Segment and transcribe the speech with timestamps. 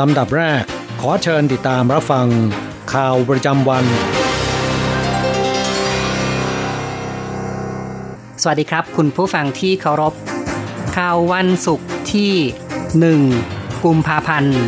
[0.00, 0.62] ลำดับแรก
[1.00, 2.26] ขอเชิญติดตามรับฟัง
[2.92, 3.84] ข่าวประจำวัน
[8.42, 10.14] สวัสดีครับ คุณผู้ฟังที่เคารพ
[10.96, 12.32] ข่าววันศุกร์ที่
[13.26, 14.60] 1 กุมภาพันธ์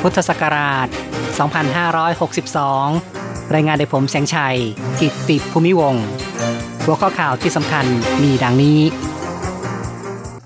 [0.00, 0.88] พุทธศักราช
[2.20, 4.58] 2562 รายงานโดยผมแสงชัย
[5.00, 6.04] กิตติภูมิวงศ์
[6.84, 7.84] หัวข้อข่าวที่สำคัญ
[8.22, 8.80] มีดังนี้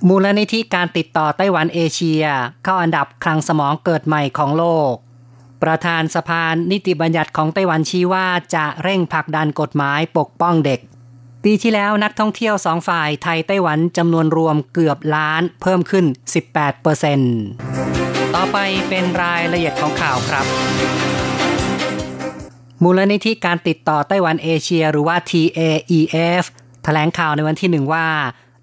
[0.09, 2.25] มูลนิธิการติดต่อไต้หวันเอเชีย
[2.65, 4.93] เข้าอันดับคลังสมองเกิดใหม่ของโลก
[5.63, 10.81] ประธานสภานิติบัญญัติของไต้หวันชี้ว่าจะเร่งผลักดันกฎหมายปกป้องเด็ก
[11.45, 16.05] ปีที่แล้วนักท่องเที่ยวสองฝ่ายไทยไต้หวันจำนวนรวมเกือบล้านเพิ่มขึ้น
[16.45, 17.35] 18เปอร์เซ็นต์
[18.35, 18.59] ต่อไป
[18.89, 20.45] เป็นรายละเอียดของข่าวครับ
[22.83, 26.45] มูลนิธิการติดต่อไต้หวันเอเชียหรือว่า TAEF
[26.85, 28.07] แถลงข่าวในวันที่หนึ่งว่า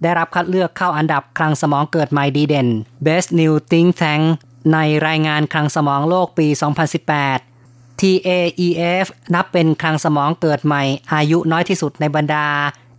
[0.02, 2.68] ได้รับคัดเลือกเข้าอันดับคลังสมองเกิดใหม่ดีเด่น
[3.06, 4.24] Best New Think Tank
[4.74, 6.48] ในรายงานคลังสมองโลกปี
[7.24, 10.84] 2018 TAEF นับเป็นคลังสมองเกิดใหม่
[11.14, 12.46] อายุน้อยที่สุดในบรรดา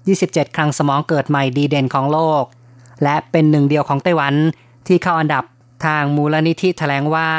[0.01, 2.43] 27 คลังสมองเกิดใหม่ดีเด่นของโลก
[3.03, 4.35] และเป็นหนึ่งเดียวของไต้หวัน
[4.87, 5.45] ที่เข้าอันดับ
[5.85, 7.31] ทางมูลนิธิแถลงว่า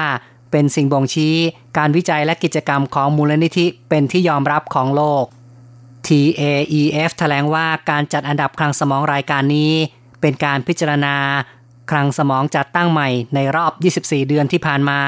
[0.51, 1.35] เป็นสิ่งบ่งชี้
[1.77, 5.23] การวิจัยและกิจกรรมของมูลนิธิเป็นที่ยอมรับของโลก
[6.07, 9.73] TAEF แถลงว่าการจัดอันดับคลังสมองรายการนี้
[10.21, 11.15] เป็นการพิจารณา
[11.91, 14.99] คลังสมองจัดตั้งใหม่ในรอบ 24 เดือนที่ผ่านมา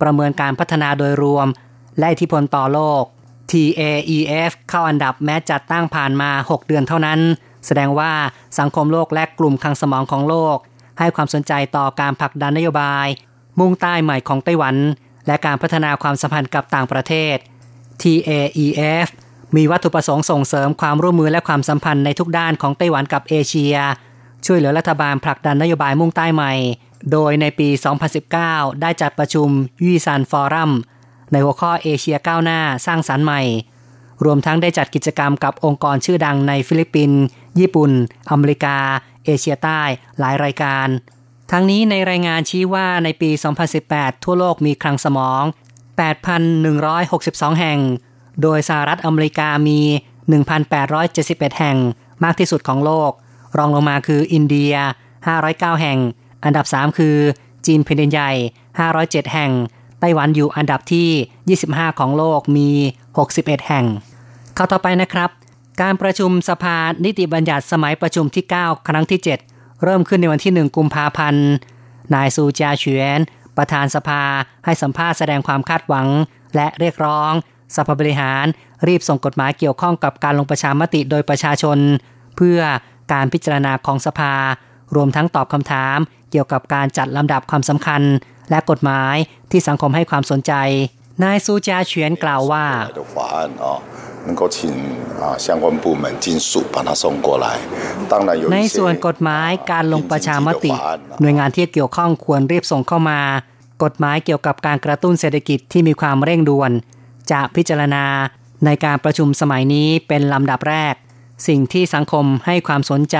[0.00, 1.48] ประเมินการพัฒนาโดยรวม
[1.98, 3.02] และอิทธิพลต่อโลก
[3.50, 7.20] TAEF เข้าอันดับแม้จัดตั้งผ่านมา 6 เดือนเท่านั้น
[7.66, 8.12] แสดงว่า
[8.58, 10.56] สังคมโลกและกลุ่มคลังสมองของโลก
[10.98, 13.06] ให้ความสนใจต่อการผลักดันนโยบาย
[13.58, 14.76] มุ่งใต้ใหม่ของไต้หวัน
[15.26, 17.36] และการพัฒนาความสัมพันธ์กับต่างประเทศ
[18.02, 19.06] TAEF
[19.56, 23.76] มีวัตถุประสงค์ส่งเสริมความร่วมมือและความสัมพันธ์ในทุกด้านของไต้หวันกับเอเชีย
[24.46, 26.52] ช่วยเหลือรัฐบาลผลักดันนโยบายมุ่งใต้ใหม่
[27.12, 27.68] โดยในปี
[28.24, 29.48] 2019 ได้จัดประชุม
[29.82, 30.72] Yushan Forum
[31.32, 33.42] ในหัวข้อเอเชียก้าวหน้าสร้างสรรค์ใหม่
[34.24, 37.20] รวมทั้งได้จัดกิจกรรมกับองค์กรชื่อดังในฟิลิปปินส์
[37.58, 37.90] ญี่ปุ่น
[38.30, 38.78] อเมริกา
[39.24, 39.80] เอเชียใต้
[40.18, 40.86] หลายรายการ
[41.50, 43.30] ทั้งนี้ในรายงานชี้ว่าในปี
[43.76, 45.42] 2018 ทั่วโลกมีคลังสมอง
[46.36, 47.80] 8,162 แห่ง
[48.42, 49.80] โดยสหรัฐอเมริกามี
[50.70, 51.76] 1,871 แห่ง
[52.24, 53.10] มากที่สุดของโลก
[53.58, 54.74] รองลงมาคืออินเดีย
[55.28, 55.98] 509 แห่ง
[56.44, 57.16] อันดับ 3 คือ
[57.66, 58.32] จีนแผ่นดินใหญ่
[58.82, 59.52] 507 แห่ง
[60.00, 62.70] ไต้หวันอยู่อันดับที่ 25 ของโลกมี
[63.18, 63.84] 61 แห่ง
[64.54, 65.30] เข้าต่อไปนะครับ
[65.80, 71.48] การประชุมสภานิติบัญญัติสมัยประชุมที่ 9 ครั้งที่ 7 เริ่มขึ้นในวันที่ 1 กุมภาพันธ์
[72.14, 73.20] นายซูจาเฉียน
[73.56, 74.22] ประธานสภา
[74.64, 76.06] ให้สัมภาษณ์แสดงความคาดหวัง
[76.56, 77.32] และเรียกร้อง
[77.76, 78.46] สภาบริหาร
[78.88, 81.78] รีบส่งกฎหมายเกี่ยวข้องกับการลงประชามติโดยประชาชน
[82.36, 82.60] เพื่อ
[83.12, 84.34] การพิจารณาของสภา
[84.94, 85.98] รวมทั้งตอบคำถาม
[86.30, 88.02] เกี่ยวกับการจัดลำดับความสำคัญ
[88.50, 89.16] และกฎหมาย
[89.50, 90.52] ที่สังคมให้ความสนใจ
[91.22, 92.66] นายซูจาเฉียนกล่าวว่า
[98.54, 100.72] ในส่วนกฎหมายการลงประชามติ
[101.20, 103.20] หน่วยงานที่เกี่ยวข้องควรรีบส่งเข้ามา
[103.84, 106.70] กฎหมายเกี่ยวกับการกระตุ้นเศรษฐกิจที่มีความเร่งด่วน
[107.30, 108.04] จะพิจารณา
[108.64, 110.94] ในการประชุมสมัยนี้เป็นลำดับแรก
[111.48, 113.18] สิ่งที่สังคมให้ความสนใจ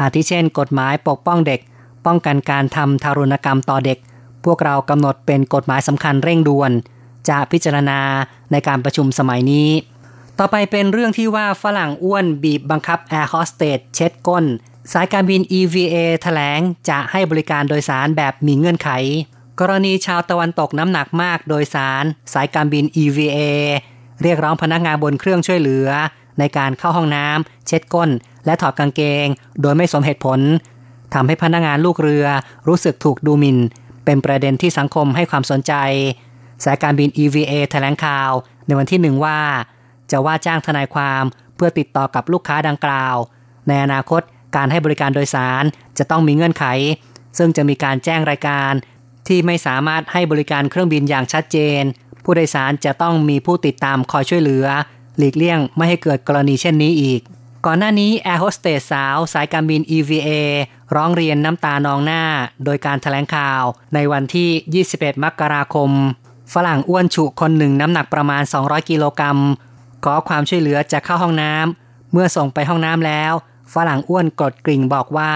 [0.00, 1.60] อาทิเช่น กฎหมายปกป้องเด็ก
[2.06, 3.98] ป้องกันการทำทารุณกรรมต่อเด็ก
[4.44, 6.72] พวกเรากำหนดเป็นกฎหมายสำคัญเร่งด่วน
[7.28, 8.00] จะพิจารณา
[8.50, 9.70] ในการประชุมสมัยนี้
[10.38, 14.44] ต่อไปเป็นเรื่องที่ว่าฝรั่งอ้วนบีบบังคับแอร์โฮสเตสเช็ดก้น
[14.92, 18.90] สายการบิน EVA แถลงจะให้บริการโดยสารแบบมีเงื่อนไข
[19.60, 23.38] กรณีชาวตะวันตกน้ำหนักมากโดยสาร สายการบิน EVA
[24.22, 25.88] เรียกร้องพนักงานบนเครื่องช่วยเหลือ
[26.38, 28.10] ในการเข้าห้องน้ำเช็ดก้น
[28.46, 29.26] และถอดกางเกง
[29.62, 30.40] โดยไม่สมเหตุผล
[31.14, 32.26] ทำให้พนักงานลูกเรือ
[32.68, 33.58] รู้สึกถูกดูหมิน่น
[34.04, 35.72] เป็นประเด็นที่สังคมให้ความสนใจ
[36.64, 38.30] สายการบิน EVA แถลงข่าว
[38.66, 39.40] ในวันที่หนึ่งว่า
[40.10, 41.22] จะว่าจ้างทนายความ
[41.56, 43.16] เพื่อติดต่อกับลูกค้าดังกล่าว
[43.68, 44.22] ในอนาคต
[44.56, 45.64] การให้บริการโดยสาร
[45.98, 46.64] จะต้องมีเงื่อนไข
[47.38, 48.72] ซึ่งจะมีการแจ้งรายการ
[49.30, 51.82] ที่ไม่สามารถให้บริการเครื่องบินอย่างชัดเจน
[52.24, 54.66] ผู้โดยสารจะต้องมีผู้ติดตามคอยช่วยเหลือ
[55.18, 57.20] หลีกเลี่ยงไม่ให้เกิดกรณีเช่นนี้อีก
[57.66, 60.28] ก่อนหน้านี้แอร์โฮสเตสสาวสายการบิน EVA
[60.94, 62.22] ร้องเรียนน้ำตานองหน้า
[62.64, 63.62] โดยการถแถลงข่าว
[63.94, 65.90] ในวันที่ 21 มกราคม
[66.54, 69.38] ฝรั่งอ้วนฉุคนหนึ่งน้ำหนักประมาณ 200 กิโลกรัม
[70.04, 73.32] ขอความช่วยเหลือจะเข้าห้องน้ำเมื่อส่งไปห้องน้ำแล้ว
[73.74, 75.32] ฝรั่งอ้วนกดกริ่งบอกว่า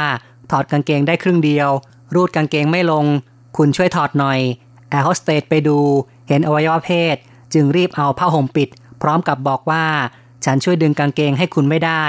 [0.51, 1.69] ถอดกางเกงได้ครึ่งเดียว
[2.15, 3.07] รูดกางเกงไม่ลง
[3.57, 4.41] คุณช่วยถอดหน่อย
[4.91, 5.79] แอร์โฮสเตสไปดู
[6.29, 7.17] เห็นอวัยวะเพศ
[7.55, 8.69] จึงรีบเอาผ้าห่มปิด
[9.03, 9.85] พร้อมกับบอกว่า
[10.45, 12.05] ฉันช่วยดึงกางเกงให้คุณไม่ได้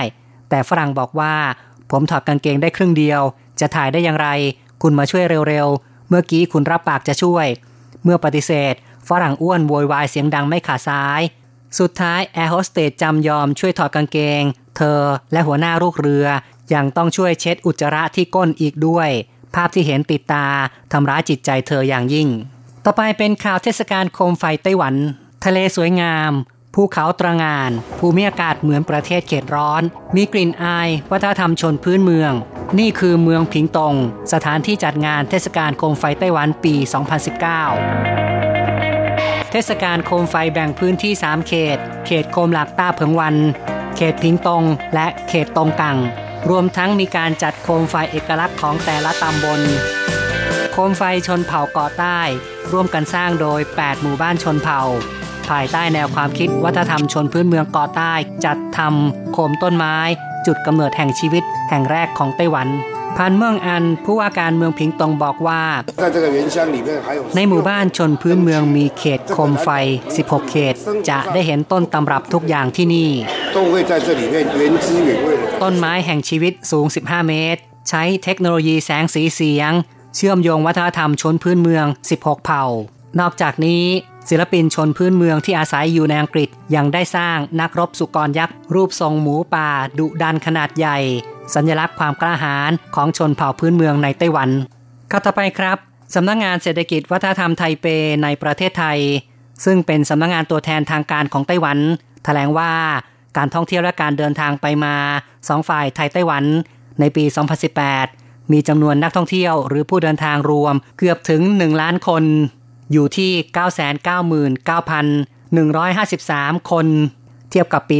[0.50, 1.36] แต่ฝรั่งบอกว่า
[1.92, 3.22] ผมถอดกางเกงได้ครึ่งเดียว
[3.60, 4.28] จะถ่ายได้อย่างไร
[4.82, 7.48] คุณมาช่วยเร็วๆ เมื่อกี้คุณรับปากจะช่วย
[8.04, 8.74] เมื่อปฏิเสธ
[9.10, 11.22] ฝรั่งอ้วนโวยวายเสียงดังไม่ขาดซ้าย
[11.80, 14.44] สุดท้ายแอร์โฮสเตสจำยอมช่วยถอดกางเกง
[14.78, 15.02] เธอ
[15.32, 16.28] และหัวหน้าลูกเรือ
[16.74, 19.10] ยังต้องช่วยเช็ดอุจจาระที่ก้นอีกด้วย
[19.56, 20.46] ภาพที่เห็นติดตา
[20.92, 22.28] ทำร้ายจิตใจเธออย่างยิ่ง
[22.86, 24.96] ต่อไปเป็นข่าวเทศกาลโคมไฟไต้หวัน
[25.46, 26.32] ทะเลสวยงาม
[26.74, 29.82] ภูเขาตระงาน ภูมิอากาศเหมือนประเทศเขตร้อน
[30.16, 32.32] มีกลิ่นอาย วัฒนธรรมชนพื้นเมือง
[32.80, 33.96] นี่คือเมืองผิงตง
[34.34, 36.74] สถานที่จัดงานเทศกาลโคมไฟไต้หวันปี
[38.34, 43.36] 2019เทศกาลโคมไฟแบ่งพื้นที่ 3 เขต เขตโคมหลักต้าเผิงวัน
[43.96, 44.64] เขตพิงตง
[44.96, 45.98] และเขตตงกัง
[46.50, 49.62] รวมทั้งมีการจัดโคมไฟเอกลักษณ์ของแต่ละตำบล
[50.72, 52.20] โคมไฟชนเผ่าเกาะใต้
[52.72, 54.82] ร่วมกันสร้างโดย 8 หมู่บ้านชนเผ่า
[55.50, 58.14] ภายใต้แนวความคิดวัฒนธรรมชนพื้นเมืองเกาะใต้
[58.46, 59.96] จัดทำโคมต้นไม้
[60.46, 62.68] จุดกำเนิดแห่งชีวิตแห่งแรกของไต้หวัน
[63.18, 65.64] พันเมืองอันผู้ว่าการเมืองพิงตงบอกว่า
[67.36, 69.70] ในหมู่บ้านชนพื้นเมืองมีเขตโคมไฟ
[70.16, 70.76] 16 เขต
[71.10, 73.10] จะได้เห็นต้นตำรับทุกอย่างที่นี่
[75.64, 79.72] ต้นไม้แห่งชีวิตสูง 15 เมตร ใช้เทคโนโลยีแสงสีเสียง
[80.16, 81.86] เชื่อมโยงวัฒนธรรมชนพื้นเมือง
[82.18, 82.66] 16 เผ่า
[83.20, 83.84] นอกจากนี้
[84.30, 89.70] ศิลปินชนพื้นเมืองที่อาศัยอยู่ในอังกฤษยังได้สร้างนักรบสุกรยักษ์รูปทรงหมูป่า
[90.00, 90.98] ดุดันขนาดใหญ่
[91.54, 94.50] สัญลักษณ์ความกล้าหาญของชนเผ่าพื้นเมืองในไต้หวัน
[95.12, 95.78] ข้าต่อไปครับ
[96.16, 97.86] สำนักงงานเศรษฐกิจวัฒนธรรมไทเป
[98.24, 99.00] ในประเทศไทย
[99.66, 101.78] ซึ่งเป็นสำนักงงานตัวแทนทางการของไต้หวัน
[102.24, 102.72] แถลงว่า
[103.38, 104.96] การท่องเที่ยวและการเดินทางไปมา
[105.48, 106.44] สองฝ่ายไทยไต้หวัน
[107.00, 107.24] ในปี
[107.88, 112.24] 2018 มีจำนวนนักท่องเที่ยวหรือผู้เดินทางรวมเกือบถึง 1 ล้านคน
[112.92, 113.32] อยู่ที่
[116.56, 116.88] 999,153 คน
[117.52, 117.98] เทียบกับปี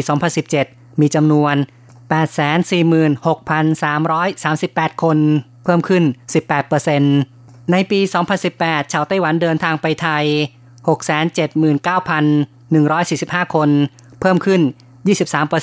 [0.50, 1.56] 2017 มีจำนวน
[2.10, 5.18] 846,338 คน
[5.64, 6.04] เพิ่มขึ้น
[6.88, 8.00] 18%ในปี
[8.46, 10.26] 2018 ชาวไต้หวันเดินทางไปไทย
[13.46, 13.70] 679,145 คน
[14.22, 14.62] เพิ่มขึ้น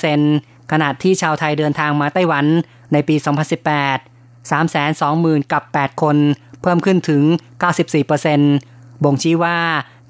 [0.05, 2.47] 23%ขณะที่ชาวไทยเดินทางมาไต้หวัน
[2.93, 3.17] ในปี
[4.01, 6.17] 2018 320,000 กับ 8 คน
[6.63, 7.23] เพิ่มขึ้นถึง
[7.93, 9.59] 94%บ่งชี้ว่า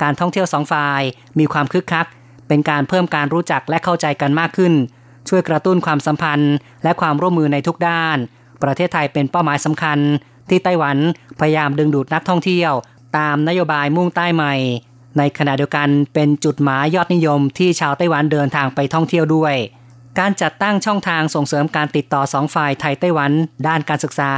[0.03, 1.03] การท่องเที่ยวสองฝ่าย
[1.39, 2.07] มีความคึกคัก
[2.49, 4.73] เป็นการเพิ่มการรู้จักและเข้าใจกันมากขึ้น
[5.35, 8.17] ช่วยกระตุ้นความสัมพันธ์ และความร่วมมือในทุกด้าน
[8.63, 9.99] ประเทศไทยเป็นเป้าหมายสำคัญ
[10.51, 10.97] ที่ไต้หวัน
[11.41, 12.73] พยายามดึงดูดนักท่องเที่ยว
[13.19, 14.55] ตามนโยบายมุ่งใต้ใหม่
[15.19, 19.55] ในขณะเดียวกันเป็นจุดหมายยอดนิยมที่ชาวไต้หวันเดินทางไปท่องเที่ยวด้วย
[20.19, 23.31] การจัดตั้งช่องทางส่งเสริมการติดต่อสองฝ่ายไทยไต้หวัน
[23.67, 24.33] ด้านการศึกษา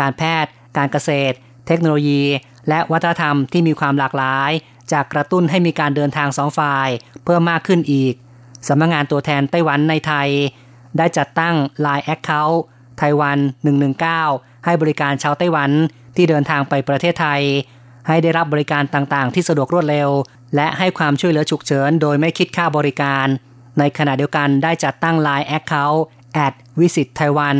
[0.00, 2.22] การแพทย์ การเกษตร เทคโนโลยี
[2.68, 4.50] และวัฒนธรรมที่มีความหลากหลาย
[4.92, 6.88] จากกระตุ้นให้มีการเดินทางสองฝ่าย
[7.24, 8.14] เพิ่มมากขึ้นอีก
[8.68, 10.28] สำนักงงานตัวแทนไต้หวันในไทย
[10.98, 11.54] ได้จัดตั้ง
[11.84, 12.56] Line Account
[12.98, 13.38] ไต้หวัน
[14.02, 15.70] 119 ให้บริการชาวไต้หวัน
[16.16, 17.42] ที่เดินทางไปประเทศไทย
[18.08, 20.10] ให้ได้รับบริการต่างๆ ที่สะดวกรวดเร็ว
[20.54, 23.26] และให้ความช่วยเหลือฉุกเฉินโดยไม่คิดค่าบริการ
[23.78, 25.98] ในขณะเดียวกันได้จัดตั้ง Line Account
[26.46, 27.56] at Visit Taiwan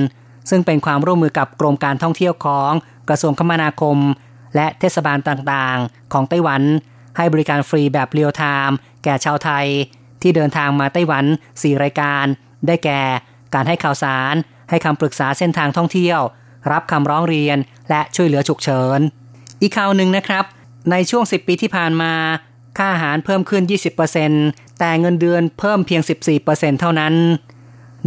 [0.50, 2.70] ซึ่งเป็นความร่วมมือกับกรมการท่องเที่ยวของ
[3.08, 3.98] กระทรวงคมนาคม
[4.54, 6.62] และเทศบาลต่างๆ ของไต้หวัน
[7.16, 9.66] ให้บริการฟรีแบบเรียลไทม์แก่ชาวไทย
[10.24, 12.24] ที่เดินทางมาไต้หวัน 4 รายการ
[12.66, 13.00] ได้แก่
[13.54, 14.34] การให้ข่าวสาร
[14.70, 16.20] ให้คำปรึกษาเส้นทางท่องเที่ยว
[16.72, 17.58] รับคำร้องเรียน
[17.90, 19.00] และช่วยเหลือฉุกเฉิน
[19.62, 20.44] อีกข่าวหนึ่งนะครับ
[20.90, 22.12] ในช่วง 10 ปีที่ผ่านมา
[22.78, 23.62] ค่าอาหารเพิ่มขึ้น
[24.20, 26.02] 20%แต่เงินเดือนเพิ่มเพียง
[26.40, 27.14] 14%เท่านั้น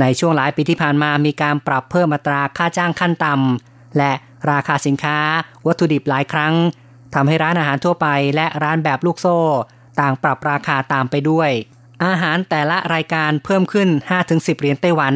[0.01, 4.11] ในช่วงหลายปีที่ผ่านมามีการปรับเพิ่มอัตราค่าจ้างขั้นต่ำและ
[4.51, 5.17] ราคาสินค้า
[5.67, 6.53] วัตถุดิบหลายครั้ง
[7.13, 9.39] ทำให้ร้านอาหารทั่วไป และร้านแบบลูกโซ่
[9.99, 11.49] ต่างปรับราคาตามไปด้วย
[12.05, 13.89] อาหารแต่ละรายการเพิ่มขึ้น
[14.23, 15.15] 5-10 เหรียญไต้หวัน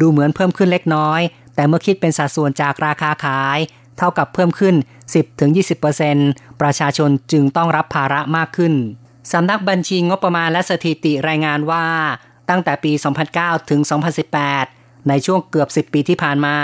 [0.00, 1.20] ดูเหมือนเพิ่มขึ้นเล็กน้อย
[1.54, 3.58] แต่เมื่อคิดเป็นสัดส่วนจากราคาขาย
[3.98, 4.74] เท่ากับเพิ่มขึ้น
[5.88, 8.74] 10-20%ประชาชนจึงต้องรับภาระมากขึ้น
[9.32, 11.86] สำนักบัญชีงบประมาณและสถิติรายงานว่า
[12.50, 12.92] ตั้งแต่ปี
[13.30, 13.80] 2009 ถึง
[14.44, 16.56] 2018 ในช่วงเกือบ 10 ปีที่ผ่านมา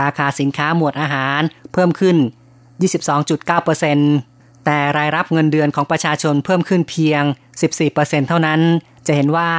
[0.00, 1.40] ราคาสินค้าหมวดอาหาร
[1.72, 2.16] เพิ่มขึ้น
[3.00, 7.22] 22.9%แต่รายรับเงินเดือนของประชาชนเพิ่มขึ้นเพียง
[7.76, 8.60] 14%เท่านั้น
[9.06, 9.50] จะเห็นว่า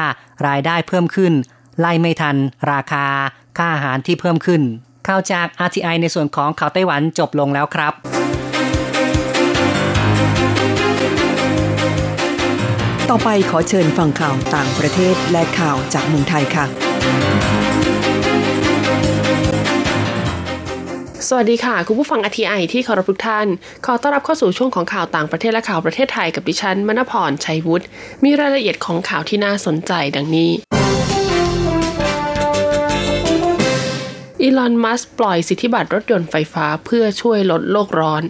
[0.48, 1.34] รายได้เพิ่มขึ้น
[1.80, 2.36] ไล่ไม่ทัน
[2.72, 3.06] ราคา
[3.58, 4.62] ค่าอาหารที่เพิ่มขึ้น
[5.08, 7.94] ข่าวจาก RTI ในส่วนของข่าวไต้หวันจบลงแล้วครับ
[13.10, 16.66] ต่อไปขอเชิญฟังข่าวต่างประเทศและข่าวจากเมืองไทยค่ะ
[21.30, 23.48] สวัสดีค่ะ คุณผู้ฟังอทีไอที่เคารพทุกท่าน
[23.86, 27.86] ขอต้อนรับเข้าสู่ช่วงของข่าวต่างประเทศและข่าวประเทศไทยกับดิฉันมณพรชัยวุฒิ
[28.24, 30.52] มีรายละเอียดของข่าวที่น่าสนใจดังนี้
[34.42, 38.24] อีลอนมัสปล่อยสิทธิบัตรรถยนต์ไฟฟ้าเพื่อช่วยลดโลกร้อน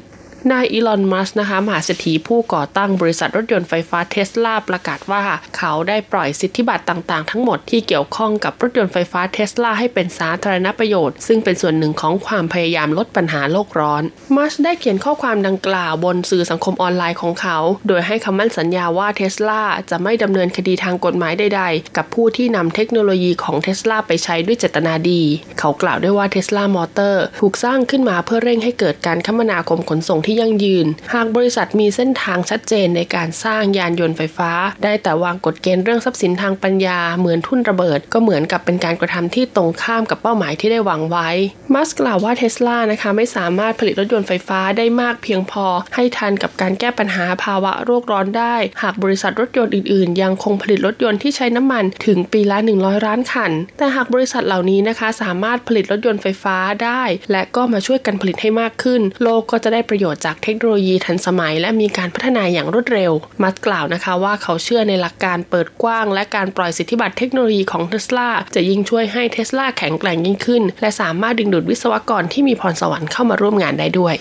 [0.51, 5.23] นายอีลอน มัสนะคะมหาเศรษฐีผู้ก่อตั้งบริษัทรถยนต์ไฟฟ้าเทสลาประกาศว่า
[5.57, 14.03] เขาได้ปล่อยสิทธิบัตรต่างๆ ทั้งหมดที่เกี่ยวข้องกับรถยนต์ไฟฟ้าเทสลาให้เป็นสาธารณประโยชน์ ซึ่งเป็นส่วนหนึ่งของความพยายามลดปัญหาโลกร้อน
[14.35, 25.21] มัสได้เขียนข้อความดังกล่าวบนสื่อสังคมออนไลน์ของเขา โดยให้คำมั่นสัญญาว่าเทสลาจะไม่ดำเนินคดีทางกฎหมายใด ๆ กับผู้ที่นำเทคโนโลยีของเทสลาไปใช้ด้วยเจตนาดี
[25.59, 34.51] เขากล่าวด้วยว่าเทสลามอเตอร์ถูกสร้างขึ้นมาเพื่อเร่งให้เกิดการคมนาคมขนส่งที่ยั่งยืน หากบริษัทมีเส้นทางชัดเจนในการสร้างยานยนต์ไฟฟ้า
[34.83, 41.29] ได้แต่วางกฎเกณฑ์เรื่องทรัพย์สินทางปัญญาเหมือนทุ่นระเบิด ก็เหมือนกับเป็นการกระทำที่ตรงข้ามกับเป้าหมายที่ได้วางไว้
[41.73, 45.65] มัสกล่าวว่าเทสลานะคะไม่สามารถผลิตรถยนต์ไฟฟ้าได้มากเพียงพอ
[45.95, 74.15] ให้ทันกับการแก้ปัญหาภาวะโรคร้อนได้ หากบริษัทรถยนต์อื่นๆ ยังคงผลิตรถยนต์ที่ใช้น้ำมันถึงปีละ 100ล้านคัน แต่หากบริษัทเหล่านี้นะคะสามารถผลิตรถยนต์ไฟฟ้าได้ และก็มาช่วยกันผลิตให้มากขึ้น โลกก็จะได้ประโยชน์จากเทคโนโลยีทันสมัย และมีการพัฒนาอย่างรวดเร็ว มัสกล่าวนะคะว่าเขาเชื่อในหลักการเปิดกว้าง และการปล่อยสิทธิบัตรเทคโนโลยีของเทสลาจะยิ่งช่วยให้เทสลาแข็งแกร่งยิ่งขึ้น และสามารถดึงดูดวิศวกรที่มีพรสวรรค์เข้ามาร่วมงานได้ด้วย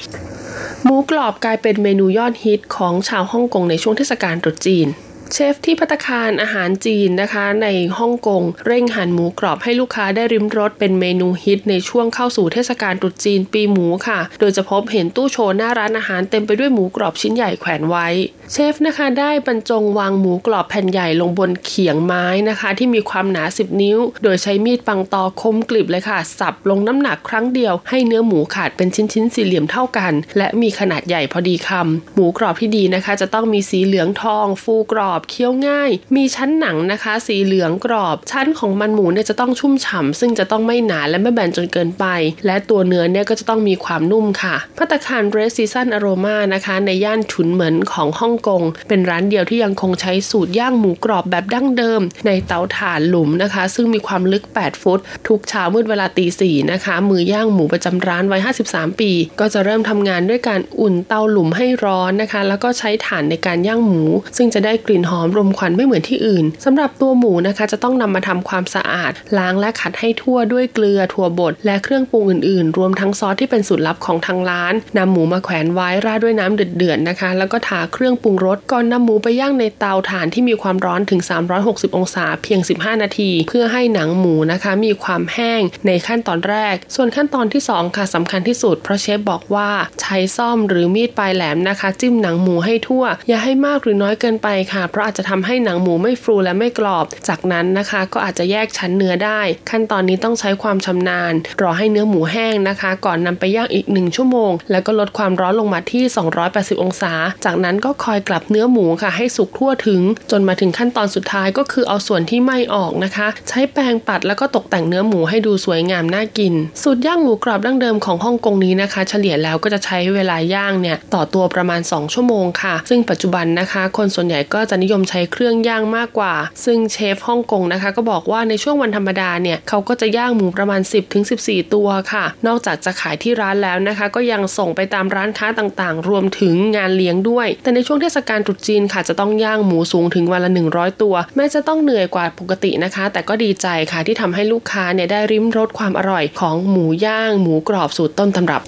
[0.84, 4.88] หมูกรอบกลายเป็นเมนูยอดฮิตของชาวฮ่องกงในช่วงเทศกาลตรุษจีน
[5.32, 18.06] เชฟที่พัตคารอาหารจีนนะคะ ในฮ่องกงเร่งหั่นหมูกรอบให้ลูกค้าได้ริมรสเป็นเมนูฮิตในช่วงเข้าสู่เทศกาลตรุษจีนปีหมูค่ะ โดยจะพบเห็นตู้โชว์หน้าร้านอาหารเต็มไปด้วยหมูกรอบชิ้นใหญ่แขวนไว้
[18.52, 42.04] เชฟนะคะได้บรรจงวางหมูกรอบแผ่นใหญ่ลงบนเขียงไม้นะคะ ที่มีความหนา 10 นิ้ว โดยใช้มีดปังตอคมกลิบเลยค่ะ สับลงน้ำหนักครั้งเดียวให้เนื้อหมูขาดเป็นชิ้นๆสี่เหลี่ยมเท่ากัน และมีขนาดใหญ่พอดีคำหมูกรอบที่ดีนะคะ จะต้องมีสีเหลืองทอง ฟูกรอบเคี้ยวง่าย มีชั้นหนังนะคะ สีเหลืองกรอบ ชั้นของมันหมูเนี่ยจะต้องชุ่มฉ่ำซึ่งจะต้องไม่หนาและไม่แบนจนเกินไป
[42.46, 58.40] และตัวเนื้อเนี่ยก็จะต้องมีความนุ่มค่ะภัตตาคาร Red Seasons Aroma นะคะ ในย่านถุนเหมินของฮ่องกง เป็นร้านเดียวที่ยังคงใช้สูตรย่างหมูกรอบแบบดั้งเดิม ในเตาถ่านหลุมนะคะ ซึ่งมีความลึก 8 ฟุต ทุกเช้ามืดเวลาตีสี่นะคะ มือย่างหมูประจำร้านวัย
[58.70, 64.04] 53 ปี ก็จะเริ่มทำงานด้วยการอุ่นเตาหลุมให้ร้อนนะคะ แล้วก็ใช้ถ่านในการย่างหมู
[64.36, 81.20] ซึ่งจะได้กลิ่นหอมรมควันไม่เหมือนที่อื่นสำหรับตัวหมูนะคะจะต้องนำมาทำความสะอาด ล้างและขัดให้ทั่วด้วยเกลือถั่วบดและเครื่องปรุงอื่นๆ รวมทั้งซอสที่เป็นสูตรลับของทางร้านนำหมูมาแขวนไว้ราดด้วยน้ำเดือดๆนะคะ แล้วก็ทาเครื่องปรุงรสก่อนนำหมูไปย่างในเตาถ่านที่มีความร้อนถึง
[81.58, 89.68] 360 องศาเพียง 15 นาที เพื่อให้หนังหมูนะคะ มีความแห้งในขั้นตอนแรก ส่วนขั้นตอนที่ 2 ค่ะสำคัญที่สุด เพราะเชฟบอกว่า
[90.00, 101.32] ใช้ซ่อมหรือมีดปลายแหลมนะคะ จิ้มหนังหมูให้ทั่ว อย่าให้มากหรือน้อยเกินไปค่ะเพราะอาจจะทำให้หนังหมูไม่ฟูและไม่กรอบ จากนั้นนะคะ ก็อาจจะแยกชั้นเนื้อได้ ขั้นตอนนี้ต้องใช้ความชำนาญ
[101.62, 106.04] รอให้เนื้อหมูแห้งนะคะ ก่อนนำไปย่างอีก 1 ชั่วโมง แล้วก็ลดความร้อนลงมาที่
[106.44, 107.12] 280 องศา
[107.44, 130.80] จากนั้นก็คอยกลับเนื้อหมูค่ะ ให้สุกทั่วถึง จนมาถึงขั้นตอนสุดท้ายก็คือเอาส่วนที่ไม่ออกนะคะ ใช้แปรงปัดแล้วก็ตกแต่งเนื้อหมูให้ดูสวยงามน่ากิน สูตรย่างหมูกรอบดั้งเดิมของฮ่องกงนี้นะคะ เฉลี่ยแล้วก็จะใช้เวลาย่างเนี่ยต่อตัวประมาณ 2 ชั่วโมงค่ะ ซึ่งปัจจุบันนะคะ คนส่วนใหญ่ก็จะนิยมใช้เครื่องย่างมากกว่า ซึ่งเชฟฮ่องกงนะคะ ก็บอกว่าในช่วงวันธรรมดาเนี่ยเขาก็จะย่างหมูประมาณ
[131.26, 148.62] 10-14 ตัวค่ะ นอกจากจะขายที่ร้านแล้วนะคะ ก็ยังส่งไปตามร้านค้าต่างๆ รวมถึงงานเลี้ยงด้วย แต่ในช่วงเทศกาลตรุษจีนค่ะจะต้องย่างหมูสูงถึงวันละ 100 ตัว แม้จะต้องเหนื่อยกว่าปกตินะคะ แต่ก็ดีใจค่ะที่ทำให้ลูกค้าเนี่ยได้ริมรสความอร่อยของหมูย่าง หมูกรอบสูตรต้นตำรับ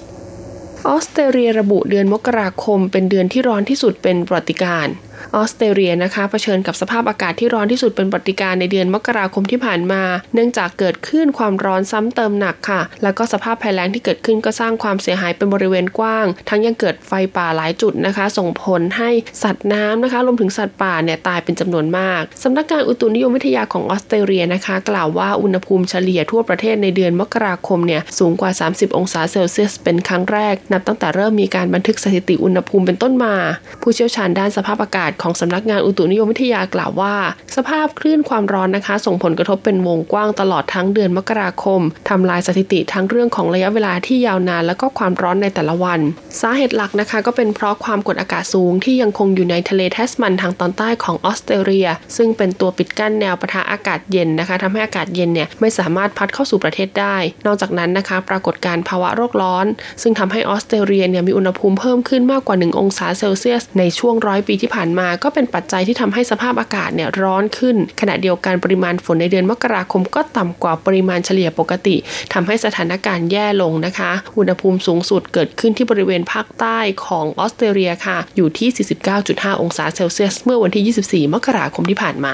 [0.87, 4.87] ออสเตรเลียระบุเดือนมกราคมเป็นเดือนที่ร้อนที่สุดเป็นประวัติการ
[5.35, 19.09] ออสเตรเลียนะคะเผชิญกับสภาพอากาศที่ร้อนที่สุดเป็นปฏิการในเดือนมกราคมที่ผ่านมา เนื่องจากเกิดขึ้นความร้อนซ้ำเติมหนักค่ะ แล้วก็สภาพภัยแล้งที่เกิดขึ้นก็สร้างความเสียหายเป็นบริเวณกว้าง ทั้งยังเกิดไฟป่าหลายจุดนะคะ ส่งผลให้
[19.43, 33.35] สัตว์น้ำนะคะรวมถึงสัตว์ป่าเนี่ยตายเป็นจำนวนมากสำนักงานอุตุนิยมวิทยาของออสเตรเลียนะคะ กล่าวว่าอุณหภูมิเฉลี่ยทั่วประเทศในเดือนมกราคมเนี่ยสูงกว่า 30 องศาเซลเซียสเป็นครั้งแรก นับตั้งแต่เริ่มมีการบันทึกสถิติอุณหภูมิเป็นต้นมา
[33.81, 37.15] ผู้เชี่ยวชาญด้านสภาพอากาศของสำนักงานอุตุนิยมวิทยากล่าวว่า
[37.55, 45.99] สภาพคลื่นความร้อนนะคะ ส่งผลกระทบเป็นวงกว้างตลอดทั้งเดือนมกราคมทำลายสถิติทั้งเรื่องของระยะเวลาที่ยาวนาน และก็ความร้อนในแต่ละวัน
[46.41, 51.87] สาเหตุหลักนะคะ ก็เป็นเพราะความกดอากาศสูงที่ยังคงอยู่ในทะเลแทสมันทางตอนใต้ของออสเตรเลีย
[52.17, 59.65] ซึ่งเป็นตัวปิดกั้นแนวปะทะอากาศเย็นนะคะทำให้อากาศเย็นเนี่ยไม่สามารถพัดเข้าสู่ประเทศได้ นอกจากนั้นนะคะ ปรากฏการภาวะโรคร้อน
[60.01, 71.95] ซึ่งทำให้ออสเตรเลียเนี่ยมีอุณหภูมิเพิ่มขึ้นมากกว่า 1 องศาเซลเซียสในช่วงร้อยปีที่ผ่านมา ก็เป็นปัจจัยที่ทำให้สภาพอากาศเนี่ยร้อนขึ้น ขณะเดียวกันปริมาณฝนในเดือนมกราคมก็ต่ำกว่าปริมาณเฉลี่ยปกติ
[72.33, 78.69] ทำให้สถานการณ์แย่ลงนะคะ อุณหภูมิสูงสุดเกิดขึ้นที่บริเวณภาคใต้ของออสเตรเลียค่ะ อยู่ที่
[79.15, 82.33] 49.5 องศาเซลเซียส เมื่อวันที่ 24 มกราคมที่ผ่านมา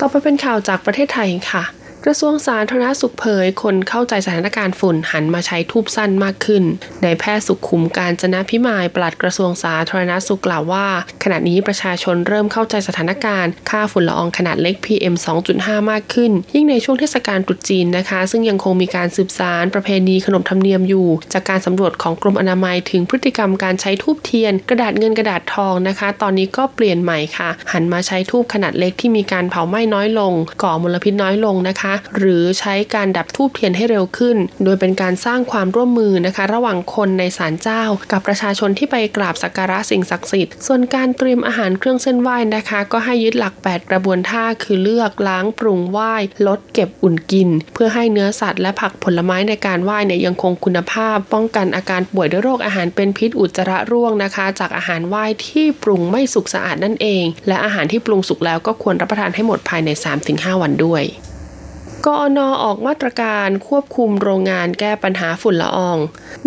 [0.00, 6.64] ต่อไปเป็นข่าวจากประเทศไทยค่ะ กระทรวงสาธารณสุขเผย คนเข้าใจสถานการณ์ฝุ่นหันมาใช้ทูบสั้นมากขึ้น
[7.02, 10.86] ในแพทย์สุขขุมการจนะพิมายปลัดกระทรวงสาธารณสุขกล่าวว่า
[11.22, 15.14] ขณะนี้ประชาชนเริ่มเข้าใจสถานการณ์ ค่าฝุ่นละอองขนาดเล็ก PM
[15.52, 30.32] 2.5 มากขึ้น ยิ่งในช่วงเทศกาลตรุษจีนนะคะ ซึ่งยังคงมีการสืบสารประเพณีขนบธรรมเนียมอยู่ จากการสำรวจของกรมอนามัยถึงพฤติกรรมการใช้ทูบเทียน กระดาษเงินกระดาษทองนะคะ ตอนนี้ก็เปลี่ยนใหม่ค่ะ หันมาใช้ทูบขนาดเล็กที่มีการเผาไหม้น้อยลง
[30.62, 37.82] ก่อมลพิษน้อยลงนะคะหรือใช้การดับทูบเทียนให้เร็วขึ้น โดยเป็นการสร้างความร่วมมือนะคะ ระหว่างคนในศาลเจ้า
[38.12, 46.14] กับประชาชนที่ไปกราบสักการะสิ่งศักดิ์สิทธิ์ ส่วนการเตรียมอาหารเครื่องเส้นไหว้นะคะ ก็ให้ยึดหลัก 8 กระบวนท่าคือเลือกล้างปรุงไหว้
[46.46, 59.90] ลดเก็บอุ่นกิน เพื่อให้เนื้อสัตว์และผักผลไม้ในการไหว้เนี่ยยังคงคุณภาพ ป้องกันอาการป่วยด้วยโรคอาหารเป็นพิษอุจจาระร่วงนะคะ จากอาหารไหว้ที่ปรุงไม่สุกสะอาดนั่นเอง และอาหารที่ปรุงสุกแล้วก็ควรรับประทานให้หมดภายใน
[60.26, 61.04] 3-5 วันด้วย
[62.06, 65.98] กอนอออกมาตรการควบคุมโรงงานแก้ปัญหาฝุ่นละออง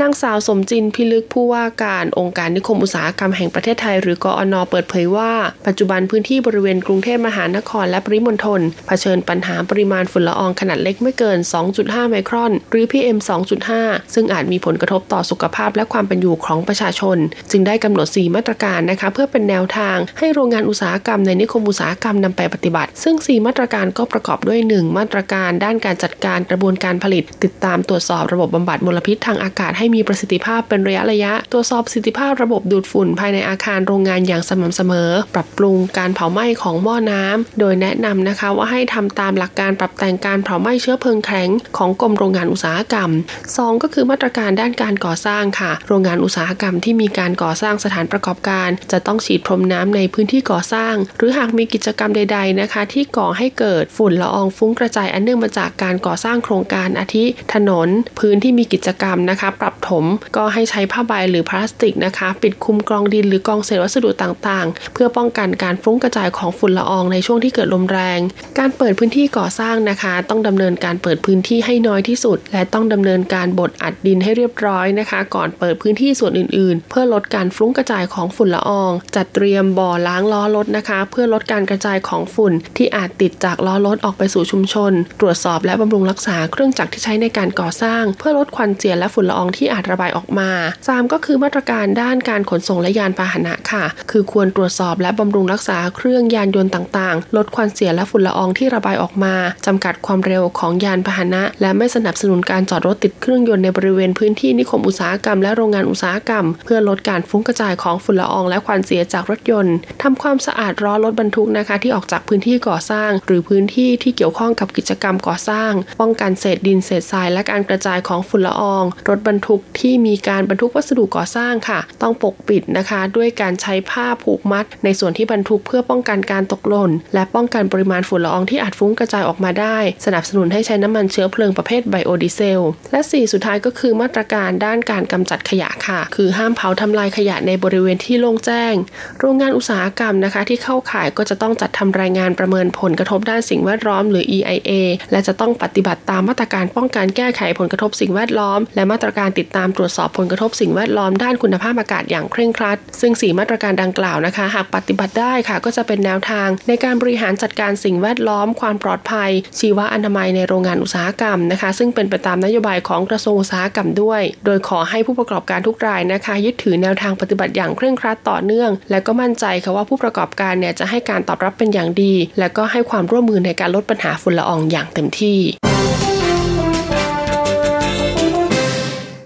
[0.02, 5.32] นางสาวสมจินพิลึกผู้ว่าการองค์การนิคมอุตสาหกรรมแห่งประเทศไทย หรือกอนอเปิดเผยว่า
[5.68, 11.38] ปัจจุบันพื้นที่บริเวณกรุงเทพมหานครและปริมณฑลเผชิญปัญหาปริมาณฝุ่นละอองขนาดเล็กไม่เกิน
[11.76, 13.18] 2.5 ไมครอน หรือ PM
[13.66, 17.18] 2.5 ซึ่งอาจมีผลกระทบต่อสุขภาพและความเป็นอยู่ของประชาชน
[17.52, 43.10] จึงได้กำหนด 4 มาตรการนะคะเพื่อเป็นแนวทางให้โรงงานอุตสาหกรรมในนิคมอุตสาหกรรมนำไปปฏิบัติ ซึ่ง 4 มาตรการก็ประกอบด้วย 1 มาตรการด้านการจัดการกระบวนการผลิต ติดตามตรวจสอบระบบบำบัดมลพิษทางอากาศให้มีประสิทธิภาพเป็นระยะระยะ ตรวจสอบประสิทธิภาพระบบดูดฝุ่นภายในอาคารโรงงานอย่างสม่ำเสมอ ปรับปรุงการเผาไหม้ของหม้อน้ำโดยแนะนำนะคะว่าให้ทำตามหลักการปรับแต่งการเผาไหม้เชื้อเพลิงแข็งของกรมโรงงานอุตสาหกรรม
[43.46, 57.88] 2 ก็คือมาตรการด้านการก่อสร้างค่ะ โรงงานอุตสาหกรรมที่มีการก่อสร้างสถานประกอบการ จะต้องฉีดพรมน้ำในพื้นที่ก่อสร้าง หรือหากมีกิจกรรมใด ๆนะคะ ที่ก่อให้เกิดฝุ่นละอองฟุ้งกระจายอันเนื่องมาจากการก่อสร้างโครงการอาทิถนน
[58.20, 68.20] พื้นที่มีกิจกรรมนะคะ ปรับถมก็ให้ใช้ผ้าใบหรือพลาสติกนะคะ ปิดคุมกรองดินหรือกองเศษวัสดุต่างๆ เพื่อป้องกันการฟุ้งกระจายของฝุ่นละอองในช่วงที่เกิดลมแรง
[68.60, 90.50] การเปิดพื้นที่ก่อสร้างนะคะ ต้องดำเนินการเปิดพื้นที่ให้น้อยที่สุด และต้องดำเนินการบดอัดดินให้เรียบร้อยนะคะ ก่อนเปิดพื้นที่ส่วนอื่น ๆ เพื่อลดการฟุ้งกระจายของฝุ่นละออง จัดเตรียมบ่อล้างล้อรถนะคะ เพื่อลดการกระจายของฝุ่นที่อาจติดจากล้อรถออกไปสู่ชุมชนตรวจสอบและบำรุงรักษาเครื่องจักรที่ใช้ในการก่อสร้าง เพื่อลดควันเสียและฝุ่นละอองที่อาจระบายออกมา
[90.82, 99.36] 3 ก็คือมาตรการด้านการขนส่งและยานพาหนะค่ะ คือควรตรวจสอบและบำรุงรักษาเครื่องยานยนต์ต่างๆ ลดควันเสียและฝุ่นละอองที่ระบายออกมา
[99.66, 136.00] จำกัดความเร็วของยานพาหนะ และไม่สนับสนุนการจอดรถติดเครื่องยนต์ในบริเวณพื้นที่นิคมอุตสาหกรรมและโรงงานอุตสาหกรรม เพื่อลดการฟุ้งกระจายของฝุ่นละอองและควันเสียจากรถยนต์ทำความสะอาดล้อรถบรรทุกนะคะที่ออกจากพื้นที่ก่อสร้าง หรือพื้นที่ที่เกี่ยวข้องกับกิจกรรมก่อสร้าง ป้องกันเศษดินเศษทราย และการกระจายของฝุ่นละออง รถบรรทุกที่มีการบรรทุกวัสดุก่อสร้างค่ะ ต้องปกปิดนะคะ ด้วยการใช้ผ้าผูกมัด ในส่วนที่บรรทุกเพื่อป้องกันการตกหล่น และป้องกันปริมาณฝุ่นละอองที่อาจฟุ้งกระจายออกมาได้ สนับสนุนให้ใช้น้ำมันเชื้อเพลิงประเภทไบโอดีเซล และ 4 สุดท้ายก็คือมาตรการด้านการกำจัดขยะค่ะ
[136.16, 138.74] คือห้ามเผาทำลายขยะในบริเวณที่โล่งแจ้ง
[139.20, 144.72] โรงงานอุตสาหกรรมนะคะ ที่เข้าข่ายก็จะต้องจัดทำรายงานประเมินผลกระทบด้านสิ่งแวดล้อมหรือ EIA
[145.12, 175.40] และจะต้องปฏิบัติตามมาตรการป้องกันแก้ไขผลกระทบสิ่งแวดล้อม และมาตรการติดตามตรวจสอบผลกระทบสิ่งแวดล้อมด้านคุณภาพอากาศอย่างเคร่งครัด ซึ่ง 4 มาตรการดังกล่าวนะคะ หากปฏิบัติได้ค่ะ ก็จะเป็นแนวทาง ในการบริหารจัดการสิ่งแวดล้อม ความปลอดภัย ชีวอนามัยในโรงงานอุตสาหกรรมนะคะ ซึ่งเป็นไปตามนโยบายของกระทรวงอุตสาหกรรมด้วย โดยขอให้ผู้ประกอบการทุกรายนะคะ ยึดถือแนวทางปฏิบัติอย่างเคร่งครัดต่อเนื่อง และก็มั่นใจค่ะว่าผู้ประกอบการเนี่ยจะให้การตอบรับเป็นอย่างดี และก็ให้ความร่วมมือในการลดปัญหาฝุ่นละอองอย่างเต็มที่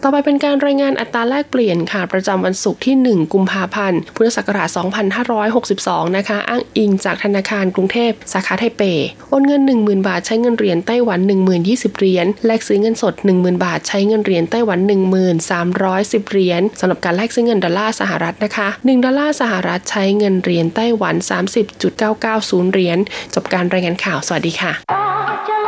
[0.03, 4.69] ต่อไปเป็นการรายงานอัตราแลกเปลี่ยนค่ะ ประจำวันศุกร์ที่ 1 กุมภาพันธ์ พุทธศักราช
[5.47, 8.81] 2562 นะคะ อ้างอิงจากธนาคารกรุงเทพ สาขาไทเป
[9.29, 11.19] โอนเงิน 10,000 บาทใช้เงินเหรียญไต้หวัน
[11.59, 14.79] 10,020 เหรียญ แลกซื้อเงินสด 10,000 บาทใช้เงินเหรียญไต้หวัน
[15.35, 21.15] 1310 เหรียญสำหรับการแลกซื้อเงินดอลลาร์สหรัฐนะคะ 1 ดอลลาร์สหรัฐใช้เงินเหรียญไต้หวัน
[21.93, 22.97] 30.990 เหรียญ
[23.33, 25.58] จบการรายงานข่าว สวัสดีค่ะ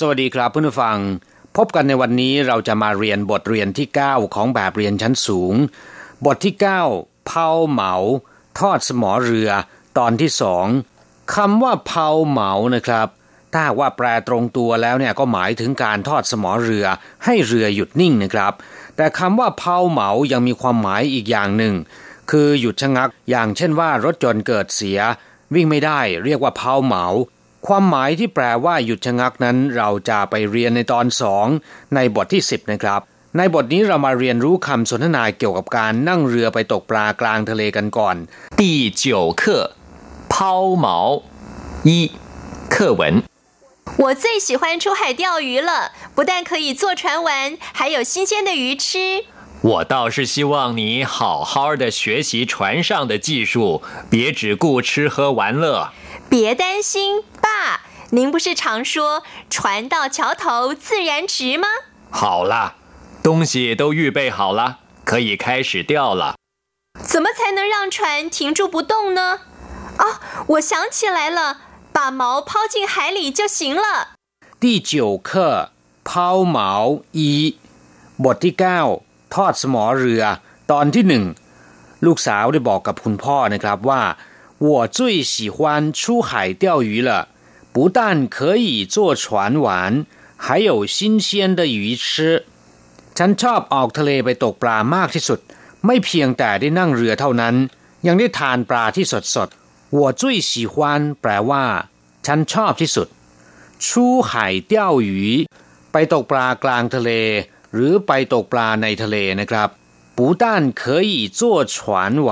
[0.00, 0.98] สวัสดีครับเพื่อนผู้ฟัง
[1.56, 5.54] พบกันในวันนี้เราจะมาเรียนบทเรียนที่ 9 ของแบบเรียนชั้นสูง
[6.26, 6.54] บทที่
[6.90, 7.94] 9 เผาเหมา
[8.58, 9.50] ทอดสมอเรือ
[9.98, 10.66] ตอนที่สอง
[11.34, 13.08] คำว่าเผาเหมานะครับ
[13.52, 16.86] ถ้าว่าแปลตรงตัวแล้วเนี่ยก็หมายถึงการทอดสมอเรือ
[17.24, 18.52] ให้เรือหยุดนิ่งนะครับ
[19.01, 21.75] แต่คำว่าเผาเหมายังมีความหมายอีกอย่างหนึ่ง
[22.31, 24.99] คือหยุดชะงัก อย่างเช่นว่ารถจนเกิดเสีย
[25.53, 27.05] วิ่งไม่ได้เรียกว่าเผาเหมา
[27.67, 31.47] ความหมายที่แปลว่าหยุดชะงักนั้นเราจะไปเรียนในตอนสอง
[31.95, 33.01] ในบทที่ 10 นะครับ
[33.37, 38.15] ในบทนี้เรามาเรียนรู้คำสนทนาเกี่ยวกับการนั่งเรือไปตกปลากลางทะเลกันก่อน
[38.59, 38.61] 第
[39.01, 39.03] 九
[39.41, 39.43] 课
[40.33, 40.33] 抛
[40.85, 40.87] 锚
[41.89, 41.89] 一
[42.73, 43.01] 课文
[43.98, 49.26] 我最喜欢出海钓鱼了，不但可以坐船玩，还有新鲜的鱼吃。
[49.60, 55.90] 我倒是希望你好好的学习船上的技术，别只顾吃喝玩乐。
[56.28, 61.68] 别担心，爸，您不是常说“船到桥头自然直”吗？
[62.10, 62.76] 好了，
[63.22, 66.34] 东西都预备好了，可以开始钓了。
[67.00, 69.40] 怎么才能让船停住不动呢？
[69.98, 71.58] 哦，我想起来了，
[72.01, 73.85] 把锚抛进海里就行了。
[74.59, 75.29] 第九课
[76.03, 77.57] 抛锚一
[78.23, 78.79] บทที่เก้า
[79.33, 80.23] ทอดสมอเรือ
[80.71, 81.25] ตอนที่หนึ่ง
[82.05, 84.03] ลูกสาวได้บอกกับคุณพ่อนะครับว่า
[84.67, 84.99] 我最
[85.31, 85.57] 喜欢
[85.99, 86.29] 出海
[86.63, 87.11] 钓鱼了，
[87.73, 92.05] 不但可以坐船玩，还有新鲜的鱼吃。
[93.17, 95.39] ฉันชอบออกทะเลไปตกปลามากที่สุด
[95.85, 97.55] ไม่เพียงแต่ได้นั่งเรือเท่านั้น
[98.07, 99.49] ยังได้ทานปลาที่สดสด
[99.97, 100.75] 我最喜欢
[101.21, 101.65] แปลว่า
[102.25, 103.07] ฉันชอบที่สุด
[103.85, 103.87] 出
[104.27, 104.31] 海
[104.71, 104.73] 钓
[105.07, 105.09] 鱼
[105.91, 107.09] ไปตกปลากลางทะเล
[107.73, 109.69] หรือไปตกปลาในทะเลนะครับ
[110.17, 110.43] 不但
[110.81, 111.39] 可以坐
[111.73, 111.77] 船
[112.27, 112.29] 玩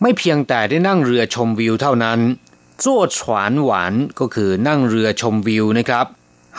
[0.00, 2.20] ไม่เพียงแต่ได้นั่งเรือชมวิวเท่านั้น
[2.82, 2.84] 坐
[3.16, 3.18] 船
[3.68, 3.70] 玩
[4.18, 6.06] ก็คือนั่งเรือชมวิวนะครับ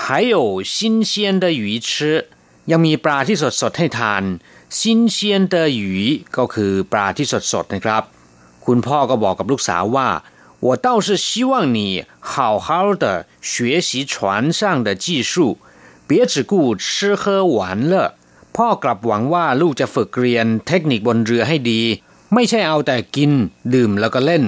[0.04, 0.36] 还有
[0.74, 0.76] 新
[1.10, 1.12] 鲜
[1.44, 1.90] 的鱼吃
[2.72, 4.24] ยังมีปลาที่สดสดให้ทาน
[4.78, 4.80] 新
[5.16, 5.18] 鲜
[5.54, 5.82] 的鱼
[6.38, 8.04] ก็คือปลาที่สดสดนะครับ
[8.66, 10.08] คุณพ่อก็บอกกับลูกสาวว่า
[10.62, 15.60] 我倒是希望你好好的学习船上的技术
[16.08, 18.16] 别只顾吃喝玩乐
[18.56, 21.82] พ่อกลับหวังว่าลูกจะฝึกเรียนเทคนิคบนเรือให้ดี
[22.34, 23.32] ไม่ใช่เอาแต่กิน
[23.74, 24.44] ดื่มแล้วก็เล่น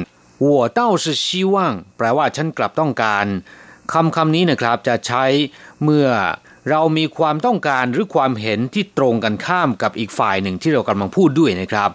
[0.46, 0.48] 我
[0.80, 1.56] 倒是希望
[1.98, 3.26] แปลว่าฉันกลับต้องการ
[3.94, 5.26] คำคำนี้นะครับจะใช้
[5.84, 6.08] เมื่อ
[6.70, 11.90] เรามีความต้องการหรือความเห็นที่ตรงกันข้ามกับอีกฝ่ายหนึ่งที่เรากำลังพูดด้วยนะครับ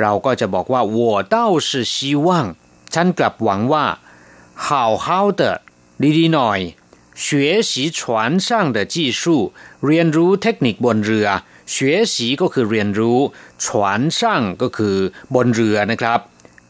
[0.00, 1.00] เราก็จะบอกว่า我
[1.34, 1.36] 倒
[1.68, 1.96] 是希
[2.26, 2.28] 望
[2.94, 3.86] ฉันกลับหวังว่า
[4.64, 4.68] 好
[5.04, 5.06] 好
[5.40, 5.42] 的
[6.18, 6.60] ดีๆหน่อย
[7.24, 7.26] 学
[7.70, 8.00] 习船
[8.46, 9.22] 上的技术
[9.86, 11.28] เรียนรู้เทคนิคบนเรือ
[11.70, 13.18] เฉวยสีก็คือเรียนรู้
[13.64, 14.96] ฉวนช่างก็คือ
[15.34, 16.20] บนเรือนะครับ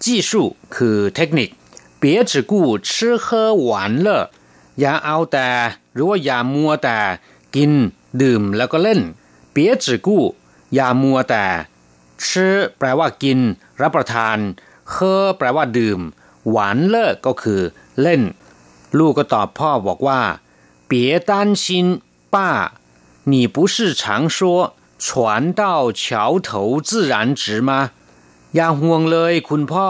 [0.03, 0.43] จีสู
[0.77, 1.49] คือเทคนิค
[2.01, 2.53] 别只顾
[2.89, 2.91] 吃
[3.25, 3.27] 喝
[3.69, 3.69] 玩
[4.07, 4.09] 乐
[4.81, 5.49] อย่าเอาแต่
[5.95, 6.99] หรือว่าอย่ามัวแต่
[7.55, 7.73] กิน
[8.23, 9.01] ดื่มแล้วก็เล่น
[9.55, 10.09] 别只顾
[10.75, 11.45] อย่ามัวแต่
[12.25, 12.27] 吃
[12.79, 13.39] แปลว่ากิน
[13.81, 14.39] รับประทาน
[14.91, 16.01] เคอแปลว่าดื่ม
[16.51, 17.61] หวานเลิกก็คือ
[18.03, 18.23] เล่น
[18.99, 20.21] ลูกก็ตอบพ่อบอกว่า
[20.91, 20.93] 别
[21.31, 21.65] 担心
[22.35, 22.37] 爸
[23.31, 24.03] 你不是常
[24.37, 24.39] 说
[25.05, 25.09] 船
[25.61, 25.63] 到
[26.03, 26.03] 桥
[26.47, 26.51] 头
[26.89, 27.71] 自然直吗
[28.55, 29.89] อย่าห่วงเลยคุณพ่อ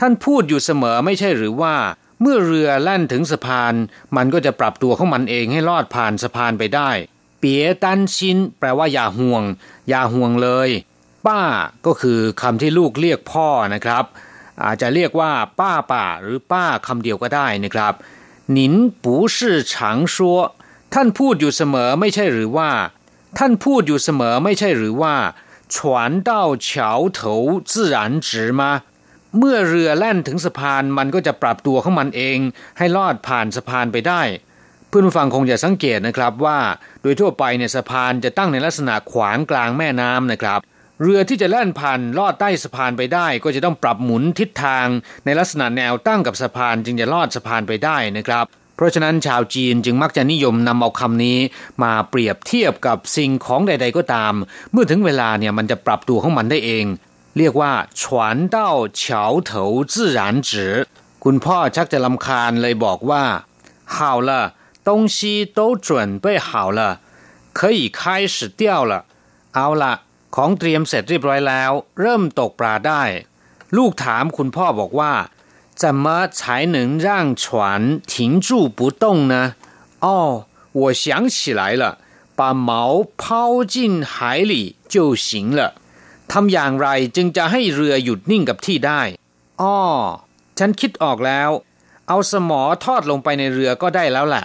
[0.00, 1.74] ท่านพูดอยู่เสมอไม่ใช่หรือว่า
[2.20, 3.74] เมื่อเรือแล่นถึงสะพาน
[4.16, 6.90] มันก็จะปรับตัวของมันเองให้ลอดผ่านสะพานไปได้
[7.38, 9.42] เปียตันชินแปลว่าอย่าห่วง
[9.88, 10.70] อย่าห่วงเลย
[11.26, 11.42] ป้า
[11.86, 14.04] ก็คือคำที่ลูกเรียกพ่อนะครับ
[14.64, 17.94] อาจจะเรียกว่า ป้าป่าหรือป้าคำเดียวก็ได้นะครับ
[18.52, 20.40] หนินปูชื่อฉางชัว
[20.94, 22.70] ท่านพูดอยู่เสมอไม่ใช่หรือว่า
[23.38, 25.14] ท่านพูดอยู่เสมอไม่ใช่หรือว่า
[25.74, 25.76] 船
[26.28, 26.30] 到
[26.68, 26.70] 桥
[27.18, 27.20] 头
[27.70, 28.28] 自然直
[28.60, 28.62] 吗
[29.38, 32.38] เมื่อเรือแล่นถึงสะพานมันก็จะปรับตัวของมันเอง
[32.78, 34.22] ให้ลอดผ่านสะพานไปได้
[34.88, 36.58] เพื่อนผู้ฟังคงจะสังเกตนะครับว่า
[37.02, 40.60] โดยทั่วไปเนี่ยสะพานจะตั้งในลักษณะขวางกลางแม่น้ำนะครับ
[41.00, 44.86] เรือที่จะแล่นผ่านลอดใต้สะพานไปได้ ก็จะต้องปรับหมุนทิศทาง
[45.24, 48.44] ในลักษณะแนวตั้งกับสะพานจึงจะลอดสะพานไปได้นะครับ
[48.76, 51.38] เพราะฉะนั้นชาวจีนจึงมักจะนิยมนำเอาคำนี้
[51.82, 54.34] มาเปรียบเทียบกับสิ่งของใด ๆ ก็ตาม
[54.72, 56.84] เมื่อถึงเวลาเนี่ยมันจะปรับตัวของมันได้เอง
[57.38, 58.02] เรียกว่า船
[58.54, 58.56] 到
[59.00, 59.02] 桥
[59.48, 59.50] 头
[59.92, 60.50] 自然直
[61.24, 63.24] คุณพ่อชักจะลำคาญเลยบอกว่า
[63.94, 63.96] 好
[64.28, 64.30] 了
[64.88, 65.16] 东西
[65.58, 65.88] 都准
[66.24, 66.80] 备好了
[67.58, 68.00] 可以开
[68.34, 68.92] 始钓了
[69.54, 69.92] เอาละ
[70.34, 73.02] ของเตรียมเสร็จเรียบร้อยแล้ว เริ่มตกปลาได้
[73.76, 75.12] ลูกถามคุณพ่อบอกว่า
[75.82, 76.06] 怎么
[76.38, 77.08] 才能让
[77.42, 77.44] 船
[78.12, 78.14] 停
[78.46, 79.34] 住不动呢
[80.04, 80.06] 哦
[80.80, 81.84] 我想起来了
[82.38, 82.70] 把锚
[83.20, 83.74] 抛进
[84.12, 84.14] 海
[84.50, 84.94] 里就
[85.26, 85.26] 行
[85.58, 85.60] 了
[86.32, 89.02] ทำอย่างไรจึงจะให้เรือหยุดนิ่งกับที่ได้
[89.62, 89.78] อ้อ
[90.58, 91.50] ฉันคิดออกแล้ว
[92.08, 94.44] เอาสมอทอดลงไปในเรือก็ได้แล้วแหละ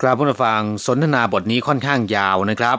[0.00, 2.78] กราบผู้ฟังสนทนาบทนี้ค่อนข้างยาวนะครับ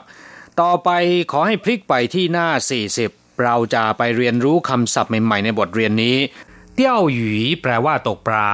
[0.60, 0.90] ต่อไป
[1.32, 2.48] ขอให้พลิกไปที่หน้า
[2.96, 6.16] 40 เราจะไปเรียนรู้คำศัพท์ใหม่ๆในบทเรียนนี้
[6.74, 8.50] เตี้ยวหยีแปลว่าตกปลา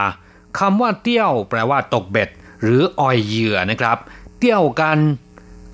[0.59, 2.31] คำว่าเตี้ยวแปลว่าตกเบ็ด
[2.63, 3.99] หรืออ่อยเหยื่อนะครับ
[4.39, 4.99] เตี้ยวกัน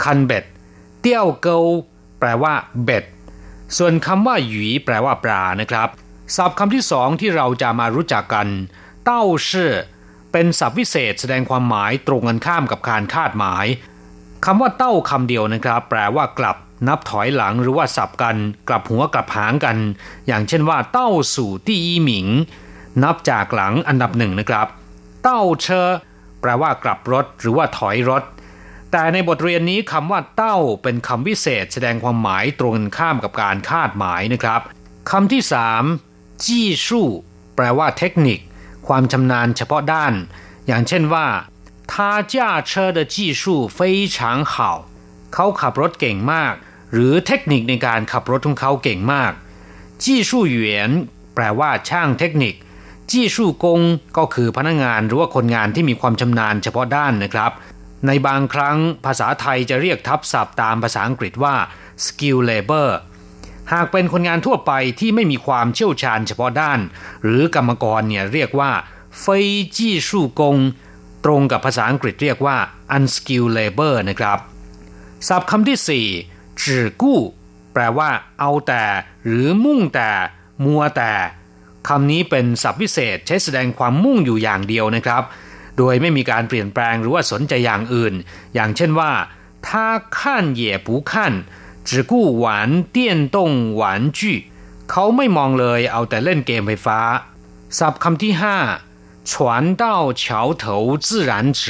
[0.03, 0.45] คันเบ็ด
[1.01, 1.59] เตี้ยวเกา
[2.21, 3.05] แปลว่าเบ็ด
[3.77, 5.89] ส่วนคำว่าหยีแปลว่าปลานะครับ
[6.37, 8.49] ศัพท์คำที่สองที่เราจะมารู้จักกัน
[9.05, 9.73] เต้าชื่อ
[10.33, 13.67] เป็นศัพท์วิเศษแสดงความหมายตรงกันข้ามกับการคาดหมาย
[14.49, 16.57] คำว่าเต้าคำเดียวนะครับ แปลว่ากลับ
[16.89, 18.37] นับถอยหลังหรือว่าสับกัน
[18.69, 19.77] กลับหัวกลับหางกัน
[20.27, 22.27] อย่างเช่นว่า เต้าสู่ที่อีหมิง
[23.03, 24.67] นับจากหลังอันดับหนึ่งนะครับ
[25.23, 25.89] เต้าเชอ
[26.41, 28.23] แปลว่ากลับรถหรือว่าถอยรถ
[28.93, 34.61] แต่ในบทเรียนนี้คำว่าเต้าเป็นคำวิเศษ แสดงความหมายตรงข้ามกับการคาดหมายนะครับ
[35.11, 35.83] คำที่สาม
[36.45, 37.07] จี้สู้
[37.57, 38.39] แปลว่าเทคนิค
[38.87, 40.13] ความชำนาญเฉพาะด้าน
[40.67, 41.27] อย่างเช่นว่า
[41.92, 42.36] 他驾
[42.70, 43.44] 车的技术
[43.78, 43.80] 非
[44.16, 44.18] 常
[44.52, 44.54] 好
[45.34, 46.54] เขาขับรถเก่งมาก
[46.94, 49.32] หรือเทคนิคในการขับรถของเขาเก่งมาก
[50.04, 50.92] จี้สู้เหวียน
[51.36, 52.56] แปลว่าช่างเทคนิค
[53.12, 53.82] จี้สู้กง
[54.18, 57.52] ก็คือพนักงานหรือว่าคนงานที่มีความชำนาญเฉพาะด้านนะครับ
[58.08, 61.56] ในบางครั้งภาษาไทยจะเรียกทับศัพท์ตามภาษาอังกฤษว่า
[62.06, 62.90] skill labor
[63.74, 66.80] หากเป็นคนงานทั่วไปที่ไม่มีความเชี่ยวชาญเฉพาะด้าน
[67.24, 68.72] หรือกรรมกรเนี่ยเรียกว่า
[69.20, 70.58] เฟยจี้สู้กง
[71.27, 72.57] ตรงกับภาษาอังกฤษเรียกว่า
[72.97, 74.39] unskilled labor นะครับ
[75.29, 77.21] ศัพท์คำที่ 4จื่อกู้
[77.73, 78.11] แปลว่า
[78.41, 78.85] เอาแต่
[79.27, 80.11] หรือมุ่งแต่
[80.65, 81.13] มัวแต่
[81.89, 85.23] คำนี้เป็นศัพท์พิเศษใช้แสดงความมุ่งอยู่อย่างเดียวนะครับ
[85.79, 88.15] โดยไม่มีการเปลี่ยนแปลงหรือว่าสนใจอย่างอื่น
[88.55, 89.13] อย่างเช่นว่า
[89.69, 89.87] ถ้า
[90.21, 91.33] ขั้นเย่ปูขั้น
[91.89, 92.59] จื่อกู้า
[94.91, 96.99] เขาไม่มองเลยเอาแต่เล่นเกมไฟฟ้า
[97.79, 98.57] ศัพท์คำที่ห้า
[99.30, 99.32] 船
[99.82, 99.84] 到
[100.22, 100.24] 桥
[100.64, 101.62] 头自然直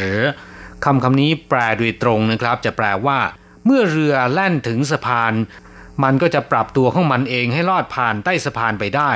[0.86, 3.20] คำคำนี้แปลโดยตรงนะครับ จะแปลว่า
[3.66, 5.34] เมื่อเรือแล่นถึงสะพาน
[6.04, 9.12] มันก็จะปรับตัวของมันเองให้ลอดผ่านใต้สะพานไปได้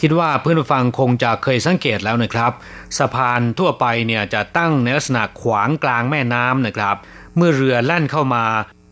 [0.00, 2.52] คิดว่าเพื่อนผู้ฟังคงจะเคยสังเกตแล้วนะครับ
[2.98, 6.96] สะพานทั่วไปเนี่ยจะตั้งในลักษณะขวางกลางแม่น้ำนะครับ
[7.36, 8.44] เมื่อเรือแล่นเข้ามา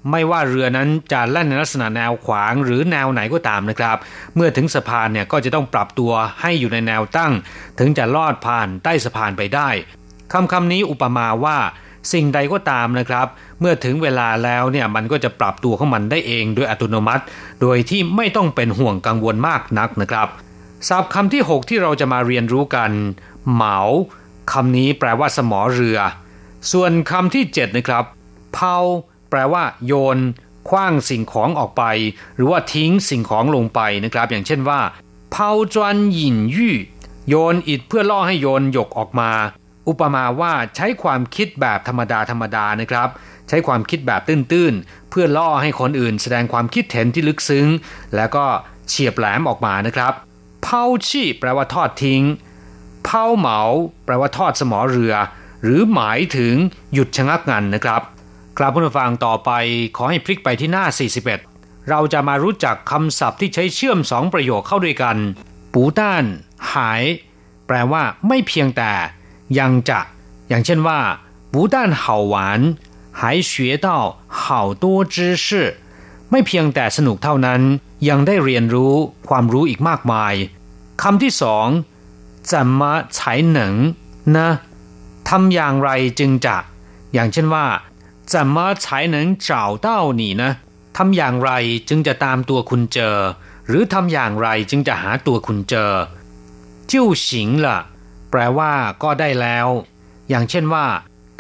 [0.10, 3.98] ไม่ว่าเรือนั้นจะแล่นในลักษณะแนวขวางหรือแนวไหนก็ตามนะครับ
[4.36, 6.12] เมื่อถึงสะพานเนี่ยก็จะต้องปรับตัว
[6.42, 7.34] ให้อยู่ในแนวตั้ง
[7.80, 9.70] ถึงจะลอดผ่านใต้สะพานไปได้
[10.34, 11.58] คำคำนี้อุปมาว่า
[12.14, 13.28] สิ่งใดก็ตามนะครับ
[13.60, 17.24] เมื่อถึงเวลาแล้วเนี่ยมันก็จะปรับตัวของมันได้เองโดยอัตโนมัติ
[17.62, 20.28] โดยที่ไม่ต้องเป็นห่วงกังวลมากนักนะครับ
[20.88, 22.92] ศัพท์คำที่ 6 ที่เราจะมาเรียนรู้กัน
[23.54, 23.78] เหมา
[24.52, 26.00] คำนี้แปลว่าสมอเรือ
[26.72, 28.04] ส่วนคำที่ 7 นะครับ
[28.54, 28.78] เผา
[29.32, 30.18] แปลว่า โยน
[30.70, 31.84] คว้างสิ่งของออกไป
[32.36, 34.80] หรือว่าทิ้งสิ่งของลงไปนะครับ อย่างเช่นว่า
[35.32, 36.76] เผาจวนหยินยู่
[37.30, 39.32] โยนอิดเพื่อล่อให้โยนหยกออกมา
[39.88, 43.10] อุปมาว่าใช้ความคิดแบบธรรมดาธรรมดานะครับ
[43.48, 47.68] ใช้ความคิดแบบตื้นๆ เพื่อล่อให้คนอื่น แสดงความคิดเห็นที่ลึกซึ้ง
[48.16, 48.46] แล้วก็
[48.90, 50.14] เฉียบแหลมออกมานะครับ
[50.64, 52.22] เผาชี่แปลว่าทอดทิ้ง
[53.06, 53.60] เผาเหมา
[54.06, 55.14] แปลว่าทอดสมอเรือ
[55.64, 56.54] หรือหมายถึง
[56.94, 58.02] หยุดชะงักงันนะครับ
[58.58, 59.52] กลับผู้ฟังต่อไป
[59.98, 60.86] ขอให้พลิกไปที่หน้า
[61.38, 65.18] 41 เราจะมารู้จักคำศัพท์ที่ใช้เชื่อมสองประโยคเข้าด้วยกัน
[65.74, 66.24] ปูต้าน
[66.74, 67.04] หาย
[67.68, 68.92] แปลว่าไม่เพียงแต่
[69.60, 70.00] ยังจะ
[70.50, 71.00] อย่างเช่นว่า
[71.52, 72.62] ปูต้านเห่าหวาน
[73.20, 73.74] หายเฉีย
[74.38, 75.00] เข่าตัว
[76.32, 77.62] ไม่เพียงแต่สนุกเท่านั้น
[78.10, 78.94] ยังได้เรียนรู้
[79.30, 80.34] ความรู้อีกมากมาย
[81.02, 81.68] คำที่สอง
[82.52, 83.74] จะมาฉายหนัง
[84.38, 84.50] นะ
[85.30, 86.58] ทำอย่างไรจึงจะ
[87.14, 87.66] อย่างเช่นว่า
[88.33, 89.17] 怎么才能
[89.49, 89.89] 找到
[90.21, 90.43] 你呢
[90.97, 91.51] ทำอย่างไร
[91.89, 93.17] จึงจะตามตัวคุณเจอ
[93.69, 95.93] หรือทำอย่างไรจึงจะหาตัวคุณเจอ
[96.91, 96.93] 就
[97.25, 97.27] 行
[97.65, 97.67] 了
[98.31, 98.73] แปลว่า
[99.03, 99.69] ก็ได้แล้ว
[100.29, 100.87] อย่างเช่นว่า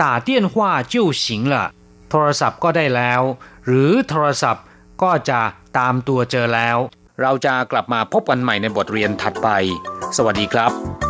[0.00, 0.54] 打电话
[0.92, 1.54] 就行了
[2.11, 3.22] โทรศัพท์ก็ได้แล้ว
[3.66, 4.64] หรือโทรศัพท์
[5.02, 5.40] ก็จะ
[5.78, 6.78] ตามตัวเจอแล้ว
[7.20, 9.48] เราจะกลับมาพบกันใหม่ในบทเรียนถัดไป
[10.16, 11.10] สวัสดีครับ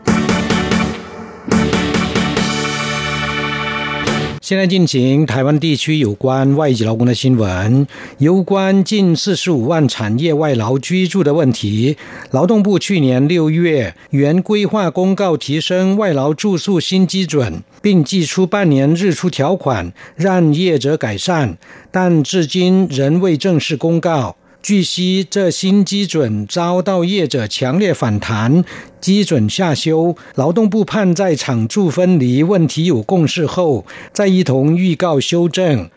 [4.51, 7.87] 现在进行台湾地区有关外籍劳工的新闻。
[8.17, 11.95] 有关近四十五万产业外劳居住的问题，
[12.31, 21.57] 劳动部去年六月原规划公告提升外劳住宿新基准，并寄出半年日出条款，让业者改善，
[21.89, 24.35] 但至今仍未正式公告。
[24.62, 28.64] 据悉，这新基准遭到业者强烈反弹，
[29.00, 30.16] 基准下修。
[30.34, 35.88] 劳动部盼在厂住分离问题有共识后，再一同预告修正。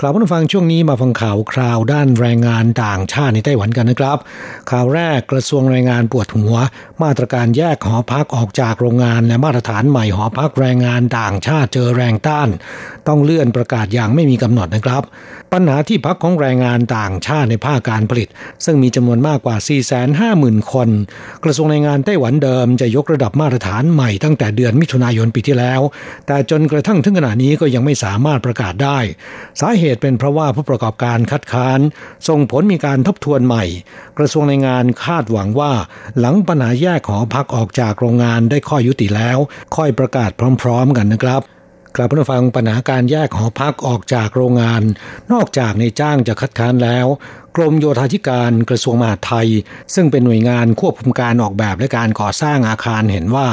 [0.00, 4.18] ครับผู้ฟังช่วงนี้มาฟังข่าวคราวด้านแรงงานต่างชาติในไต้หวันกันนะครับ
[4.70, 6.54] ข่าวแรกกระทรวงแรงงานปวดหัว
[7.02, 12.48] มาตรการแยกหอพักออกจากโรงงานและมาตรฐานใหม่หอพักแรงงานต่างชาติเจอแรงต้าน
[13.08, 15.02] ต้องเลื่อนประกาศอย่างไม่มีกำหนดนะครับ
[15.53, 18.29] ปัญหาที่พักของแรงงานต่างชาติในภาคการผลิต
[18.65, 19.55] ซึ่งมีจำนวนมากกว่า
[20.15, 20.89] 450,000 คน
[21.43, 25.81] กระทรวงแรงงานไต้หวันเดิมจะยกระดับมาตรฐานใหม่ตั้งแต่เดือนมิถุนายนปีที่แล้ว
[26.27, 28.99] แต่จนกระทั่งถึงขณะนี้ก็ยังไม่สามารถประกาศได้
[29.61, 31.79] สาเหตุเป็นเพราะว่าผู้ประกอบการคัดค้าน
[32.27, 33.63] ส่งผลมีการทบทวนใหม่
[34.17, 35.73] กระทรวงแรงงานคาดหวังว่า
[36.19, 39.37] หลังปัญหาแยกขอพักออกจากโรงงานได้ข้อยุติแล้ว
[39.75, 41.43] ค่อยประกาศพร้อม ๆ กันนะครับ
[41.95, 44.83] กลับมาฟังปัญหาการแยกหอพักออกจากโรงงาน
[45.31, 47.07] นอกจากในจ้างจะคัดค้านแล้ว
[47.57, 49.49] กรมโยธาธิการกระทรวงมหาดไทย
[49.95, 53.47] ซึ่งเป็นหน่วยงานควบคุมการออกแบบและการก่อสร้างอาคารเห็นว่า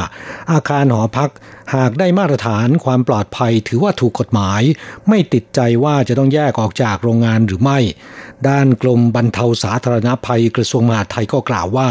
[0.53, 1.31] อาคารหอพัก
[1.77, 4.63] หากได้มาตรฐานความปลอดภัยถือว่าถูกกฎหมาย
[5.09, 7.79] ไม่ติดใจว่าจะต้องแยกออกจากโรงงานหรือไม่
[8.49, 11.89] ด้านกรมบรรเทาสาธารณภัยกระทรวงมหาดไทยก็กล่าวว่า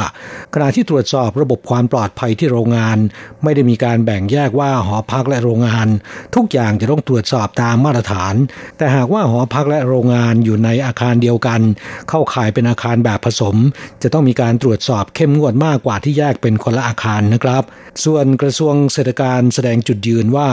[0.53, 2.97] ขณะที่ตรวจสอบระบบความปลอดภัยที่โรงงาน
[3.43, 5.87] ไม่ได้มีการแบ่งแยกว่าหอพักและโรงงาน
[6.35, 8.35] ทุกอย่างจะต้องตรวจสอบตามมาตรฐาน
[8.77, 11.61] แต่หากว่าหอพักและโรงงานอยู่ในอาคารเดียวกัน
[12.09, 13.55] เข้าข่ายเป็นอาคารแบบผสม
[14.01, 17.63] จะต้องมีการตรวจสอบเข้มงวดมากกว่าที่แยกเป็นคนละอาคารนะครับ
[18.05, 20.49] ส่วนกระทรวงเศรษฐการแสดงจุดยืนว่า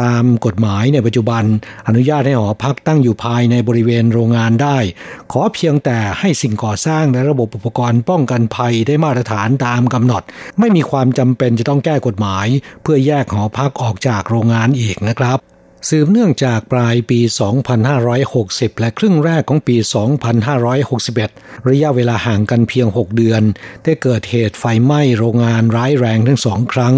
[0.00, 1.44] ตามกฎหมายในปัจจุบัน
[1.86, 4.78] อนุญาตให้หอพักตั้งอยู่ภายในบริเวณโรงงานได้
[5.32, 10.22] ขอเพียงแต่ให้สิ่งก่อสร้างและระบบอุปกรณ์ป้องกันภัยได้มาตรฐานตามกำหนด
[10.58, 12.46] ไม่มีความจำเป็นจะต้องแก้กฎหมาย
[12.82, 15.53] เพื่อแยกหอพักออกจากโรงงานอีกนะครับ
[15.90, 17.20] สืบเนื่องจากปลายปี
[18.00, 19.76] 2560 และครึ่งแรกของปี
[20.72, 23.42] 2561 ระยะเวลาห่างกันเพียง 6 เดือน
[23.84, 26.94] ได้เกิดเหตุไฟไหม้โรงงานร้ายแรงทั้งสองครั้ง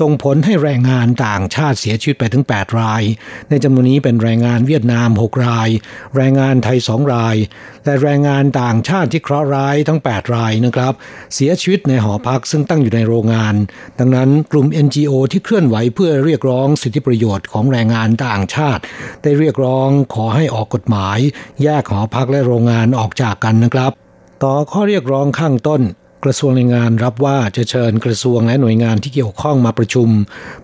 [0.00, 3.02] ส่งผลให้แรงงานต่างชาติเสียชีวิตไปถึง 8 ราย
[3.50, 5.68] ในจำนวนนี้เป็นแรงงานเวียดนาม 6 ราย
[6.16, 7.36] แรงงานไทย 2 ราย
[7.84, 10.92] และแรงงานต่างชาติที่เคราะห์ร้ายทั้ง 8 รายนะครับ
[11.34, 13.54] เสียชีวิตในหอพักซึ่งตั้งอยู่ในโรงงาน
[13.98, 18.82] ดังนั้นกลุ่ม NGO ที่เคลื่อนไหวเพื่อเรียกร้องสิทธิประโยชน์ของแรงงานต่างชาติ
[19.22, 21.18] ได้เรียกร้องขอให้ออกกฎหมาย
[21.62, 23.92] แยกหอพักและโรงงานออกจากกันนะครับ
[24.44, 25.82] ต่อข้อเรียกร้องข้างต้น
[26.24, 30.08] กระทรวงแรงงานรับว่าจะเชิญกระทรวงและหน่วยงานที่เกี่ยวข้องมาประชุม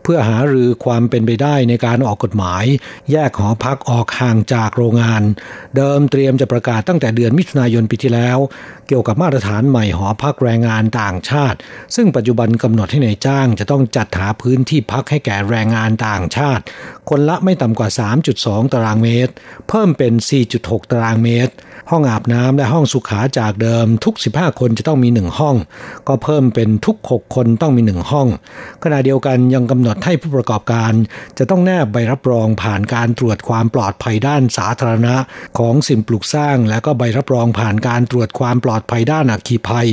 [0.03, 2.65] เพื่อหารือความเป็นไปได้ในการออกกฎหมาย
[3.11, 5.23] แยกหอพักออกห่างจากโรงงาน
[5.77, 8.38] เดิมเตรียมจะประกาศตั้งแต่เดือนมิถุนายนปีที่แล้ว
[8.88, 11.59] เกี่ยวกับมาตรฐานใหม่หอพักแรงงานต่างชาติ
[11.95, 16.62] ซึ่งปัจจุบันกำหนดให้ในายจ้าง จะต้องจัดหาพื้นที่พักให้แก่แรงงานต่างชาติ
[17.09, 17.89] คนละไม่ต่ำกว่า
[18.31, 19.33] 3.2 ตารางเมตร
[19.68, 20.12] เพิ่มเป็น
[20.53, 21.55] 4.6 ตารางเมตร
[21.91, 25.57] ห้องอาบน้ำและห้องสุขาจากเดิมทุก 15 คนจะต้องมีหนึ่งห้อง
[26.09, 28.28] ก็เพิ่มเป็นทุก 6 คนต้องมีหนึ่งห้อง
[28.85, 30.93] ขณะเดียวกันยังกำหนดให้ผู้ประกอบการ
[31.39, 35.16] จะต้องแนบใบรับรองผ่านการตรวจความปลอดภัยด้านสาธารณะ
[35.59, 39.89] ของสิ่งปลูกสร้าง และก็ใบรับรองผ่านการตรวจความปลอดภัยด้านอัคคีภัย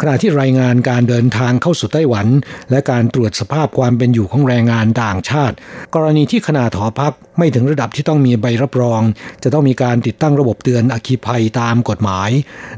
[0.00, 2.26] ขณะที่รายงานการเดินทางเข้าสู่ไต้หวัน
[2.70, 5.54] และการตรวจสภาพความเป็นอยู่ของแรงงานต่างชาติ
[5.94, 9.00] กรณีที่ขนาดหอพักไม่ถึงระดับที่ต้องมีใบรับรอง
[9.42, 12.30] จะต้องมีการติดตั้งระบบเตือนอัคคีภัยตามกฎหมาย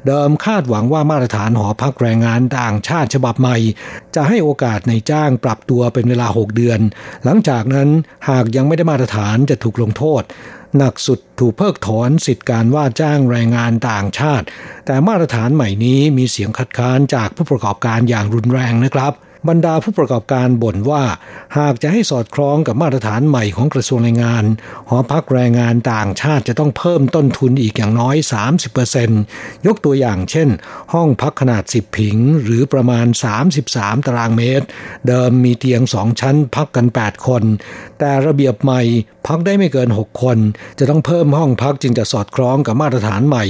[0.06, 3.56] เดิมคาดหวังว่ามาตรฐานหอพักแรงงานต่างชาติฉบับใหม่
[4.14, 6.80] จะให้โอกาสในจ้างปรับตัวเป็นเวลา 6 เดือน
[7.24, 7.88] หลังจากนั้น
[8.28, 10.22] หากยังไม่ได้มาตรฐานจะถูกลงโทษ
[10.78, 14.46] หนักสุดถูกเพิกถอนสิทธิการว่าจ้างแรงงานต่างชาติ
[14.86, 19.12] แต่มาตรฐานใหม่นี้มีเสียงคัดค้านจากผู้ประกอบการอย่างรุนแรงนะครับ
[19.48, 21.04] บรรดาผู้ประกอบการบ่นว่า
[21.58, 24.44] หากจะให้สอดคล้องกับมาตรฐานใหม่ของกระทรวงแรงงาน
[24.88, 28.16] หอพักแรงงานต่างชาติจะต้องเพิ่มต้นทุนอีกอย่างน้อย
[28.90, 30.48] 30%ยกตัวอย่างเช่น
[30.92, 33.06] ห้องพักขนาด 10 ผิง หรือประมาณ
[33.56, 34.66] 33 ตารางเมตร
[35.08, 37.42] เดิมมีเตียง2ชั้นพักกัน 8 คน
[37.98, 38.82] แต่ระเบียบใหม่
[39.26, 40.38] พักได้ไม่เกิน 6 คน
[40.78, 43.44] จะต้องเพิ่มห้องพักจึงจะสอดคล้องกับมาตรฐานใหม่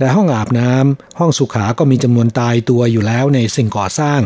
[0.00, 4.20] และห้องอาบน้ำห้องสุขา ก็มีจำนวนตายตัวอยู่แล้วในสิ่งก่อสร้าง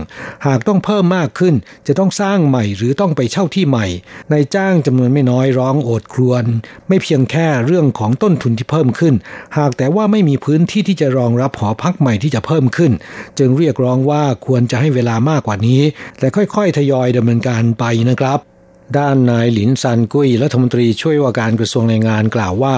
[0.47, 1.55] หากต้องเพิ่มมากขึ้น
[1.87, 3.87] จะต้องสร้างใหม่หรือต้องไปเช่าที่ใหม่
[4.31, 6.45] ในจ้างจำนวนไม่น้อยร้องโอดครวญ
[6.89, 9.15] ไม่เพียงแค่เรื่องของต้นทุนที่เพิ่มขึ้น
[9.59, 12.93] หากแต่ว่าไม่มีพื้นที่ที่จะรองรับหอพักใหม่ที่จะเพิ่มขึ้น
[13.39, 15.81] จึงเรียกร้องว่าควรจะให้เวลามากกว่านี้
[16.21, 18.41] และค่อยๆ ทยอยดำเนินการไปนะครับ
[18.99, 22.77] ด้านนายหลินซันกุ้ยรัฐมนตรีช่วยว่าการกระทรวงแรงงานกล่าวว่า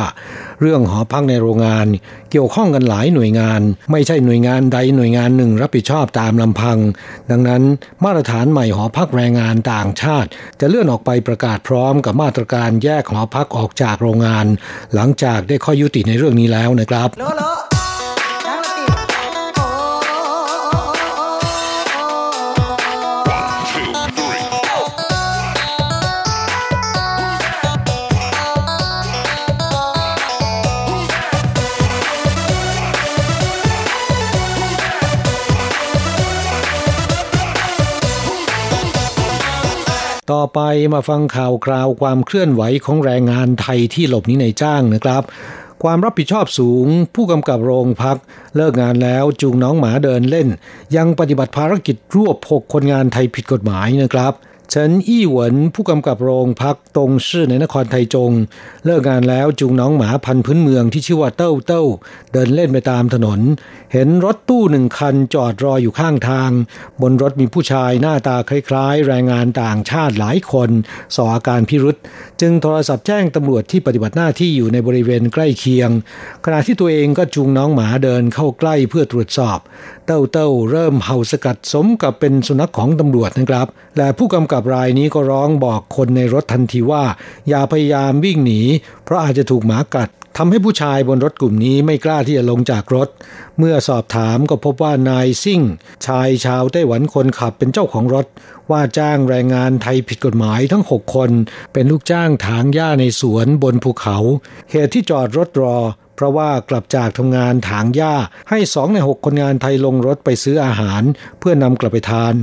[0.61, 1.87] เรื่องหอพักในโรงงาน
[2.31, 3.61] เกี่ยวข้องกันหลายหน่วยงาน
[3.93, 6.79] ไม่ใช่หน่วยงานใดหน่วยงานหนึ่งรับผิดชอบตามลำพัง
[7.31, 7.63] ดังนั้น
[8.05, 10.29] มาตรฐานใหม่หอพักแรงงานต่างชาติ
[10.61, 14.47] จะเลื่อนออกไปประกาศพร้อมกับมาตรการแยกหอพักออกจากโรงงาน
[14.95, 17.09] หลังจากได้ข้อยุติในเรื่องนี้แล้วนะครับ
[40.33, 40.61] ต่อไป
[40.95, 45.23] มาฟังข่าวคราวความเคลื่อนไหวของแรงงานไทยที่หลบหนีในจ้างนะครับ
[45.83, 48.19] ความรับผิดชอบสูง ผู้กำกับโรงพัก
[48.57, 50.49] เลิกงานแล้วจูงน้องหมาเดินเล่น
[50.97, 54.33] ยังปฏิบัติภารกิจรวบหกคนงานไทยผิดกฎหมายนะครับ
[54.73, 58.33] เฉินอี้หวนผู้กำกับโรงพักตรงชื่อในนครไทจง
[58.85, 61.85] เลิกงานแล้วจูงน้องหมาพันพื้นเมืองที่ชื่อว่าเต้าเต้า
[62.33, 63.41] เดินเล่นไปตามถนน
[63.93, 66.51] เห็นรถตู้หนึ่งคันจอดรออยู่ข้างทาง
[67.03, 70.71] บนรถมีผู้ชายหน้าตาคล้ายๆ แรงงานต่างชาติหลายคน
[71.17, 71.97] สออาการพิรุษ
[72.41, 75.91] จึงโทรศัพท์แจ้งตำรวจที่ปฏิบัติหน้าที่อยู่ในบริเวณใกล้เคียง
[76.45, 79.59] ขณะที่ตัวเองก็จูงน้องหมาเดินเข้าใกล้เพื่อตรวจสอบ
[80.13, 87.05] เต้าเต้าเริ่มเห่าสกัดสมกับเป็นสุนัขของตำรวจนะครับ และผู้กำกับรายนี้ก็ร้องบอกคนในรถทันทีว่า
[87.49, 88.61] อย่าพยายามวิ่งหนี
[89.05, 93.09] เพราะอาจจะถูกหมากัดทำให้ผู้ชายบนรถกลุ่มนี้ไม่กล้าที่จะลงจากรถ
[93.59, 95.61] เมื่อสอบถามก็พบว่านายซิ่ง
[96.07, 98.27] ชายชาวไต้หวันคนขับเป็นเจ้าของรถ
[98.71, 101.31] ว่าจ้างแรงงานไทยผิดกฎหมายทั้ง 6 คน
[101.73, 104.17] เป็นลูกจ้างถางหญ้าในสวนบนภูเขา
[104.71, 105.79] เหตุที่จอดรถรอ
[106.21, 108.15] เพราะว่ากลับจากทำงานถางหญ้า
[108.51, 111.03] ให้สองในหกคนงานไทยลงรถไปซื้ออาหาร
[111.39, 112.35] เพื่อนำกลับไปทาน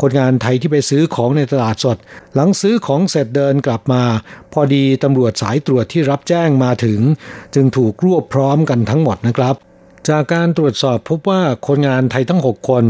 [0.00, 1.96] คนงานไทยที่ไปซื้อของในตลาดสด
[2.34, 4.02] หลังซื้อของเสร็จเดินกลับมา
[4.52, 7.00] พอดีตำรวจสายตรวจที่รับแจ้งมาถึง
[7.54, 9.56] จึงถูกรวบพร้อมกันทั้งหมดนะครับ
[10.10, 12.84] จากการตรวจสอบพบว่าคนงานไทยทั้ง 6 คน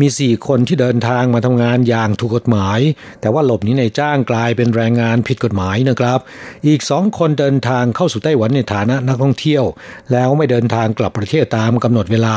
[0.00, 2.80] มี 4 คนที่เดินทางมาทำงานอย่างถูกกฎหมาย
[3.20, 6.20] แต่ว่าหลบหนีในจ้างกลายเป็นแรงงานผิดกฎหมายนะครับ
[6.66, 9.64] อีกสองคนเดินทางเข้าสู่ไต้หวันในฐานะนักท่องเที่ยว
[10.12, 12.36] แล้วไม่เดินทางกลับประเทศตามกำหนดเวลา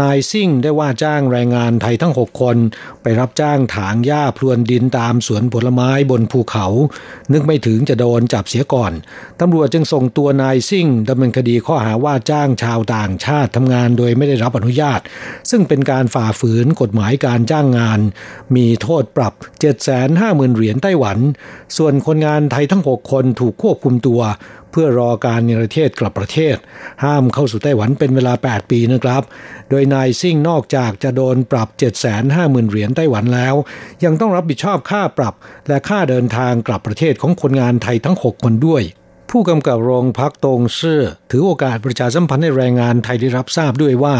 [0.00, 2.56] นายซิ่งได้ว่าจ้างแรงงานไทยทั้ง 6 คน
[3.02, 6.66] ไปรับจ้างถางหญ้าพรวนดินตามสวนผลไม้บนภูเขา
[7.32, 8.92] นึกไม่ถึงจะโดนจับเสียก่อน
[9.40, 15.00] ตำรวจจึงส่งตัวนายซิ่งดำเนินคดีข้อหาว่าจ้างชาวต่างชาติทำงานโดยไม่ได้รับอนุญาต
[15.50, 18.00] ซึ่งเป็นการฝ่าฝืนกฎหมายการจ้างงาน
[18.56, 19.34] มีโทษปรับ
[19.94, 21.18] 750,000เหรียญไต้หวัน
[21.76, 24.20] ส่วนคนงานไทยทั้ง 6 คนถูกควบคุมตัว
[24.72, 26.56] เพื่อรอการนิรเทศกลับประเทศ
[27.04, 29.22] ห้ามเข้าสู่ไต้หวันเป็นเวลา 8 ปีนะครับ
[29.70, 31.68] โดยนายซิ่งนอกจากจะโดนปรับ
[32.18, 33.54] 750,000 เหรียญไต้หวันแล้ว
[34.04, 35.34] ยังต้องรับผิดชอบค่าปรับ
[35.68, 38.82] และค่าเดินทางกลับประเทศของคนงานไทยทั้ง 6 คนด้วย
[39.36, 44.16] ผู้กำกับโรงพักตรงชื่อถือโอกาสประชาสัมพันธ์ให้แรงงานไทยได้รับทราบด้วยว่า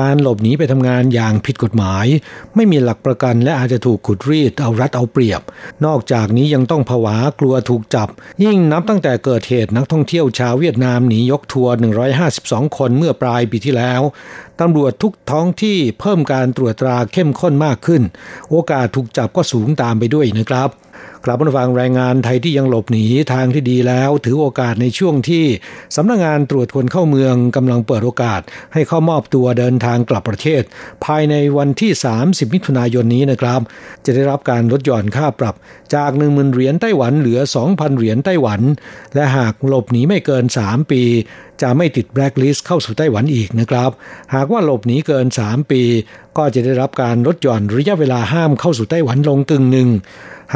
[0.00, 2.06] การหลบหนีไปทำงานอย่างผิดกฎหมาย
[2.54, 5.42] ไม่มีหลักประกันและอาจจะถูกขุดรีดเอารัดเอาเปรียบ
[5.84, 8.08] นอกจากนี้ยังต้องผวากลัวถูกจับ
[8.44, 11.74] ยิ่งนับตั้งแต่เกิดเหตุนักท่องเที่ยวชาวเวียดนามหนียกทัวร์
[12.26, 14.00] 152 คนเมื่อปลายปีที่แล้ว
[14.60, 18.02] ตำรวจทุกท้องที่เพิ่มการตรวจตราเข้มข้นมากขึ้น
[18.50, 20.70] โอกาสถูกจับก็สูงตามไปด้วยนะครับ
[21.26, 25.44] กลับมาฟังรายงานไทยที่ยังหลบหนีทางที่ดีแล้ว ถือโอกาสในช่วงที่
[25.96, 28.40] สำนักงงานตรวจคนเข้าเมืองกำลังเปิดโอกาส
[28.72, 30.62] ให้เข้ามอบตัวเดินทางกลับประเทศ
[31.04, 31.90] ภายในวันที่
[32.22, 33.60] 30 มิถุนายนนี้นะครับ
[34.04, 35.54] จะได้รับการลดหย่อนค่าปรับ
[35.94, 38.60] จาก 1 0,000 เหรียญไต้หวันเหลือ 2,000 เหรียญไต้หวัน
[39.14, 41.02] และหากหลบหนีไม่เกิน 3 ปี
[41.62, 43.90] จะไม่ติดแบล็คลิสต์เข้าสู่ไต้หวันอีกนะครับ
[44.34, 45.82] หากว่าหลบหนีเกิน 3 ปี
[46.36, 49.88] ก็จะได้รับการลดหย่อนระยะเวลาห้ามเข้าสู่ไต้หวันลงกึ่งหนึ่ง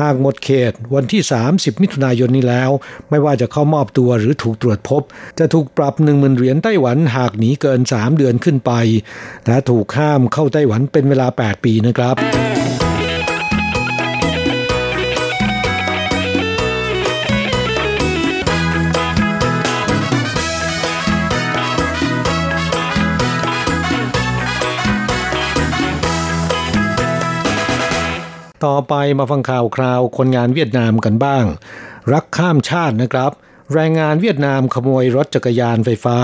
[0.00, 1.22] หากหมดเขตวันที่
[1.52, 2.70] 30 มิถุนายนนี้แล้ว
[3.10, 5.02] ไม่ว่าจะเข้ามอบตัวหรือถูกตรวจพบ
[5.38, 8.72] จะถูกปรับ1 0,000เหรียญไต้หวันหากหนีเกิน 3 เดือนขึ้นไป
[9.46, 12.47] และถูกห้ามเข้าไต้หวันเป็นเวลา 8 ปีนะครับ
[28.64, 31.44] ต่อไปมาฟังข่าวคราวคนงานเวียดนามกันบ้าง
[32.12, 33.32] รักข้ามชาตินะครับ
[33.74, 36.18] แรงงานเวียดนามขโมยรถจักรยานไฟฟ้า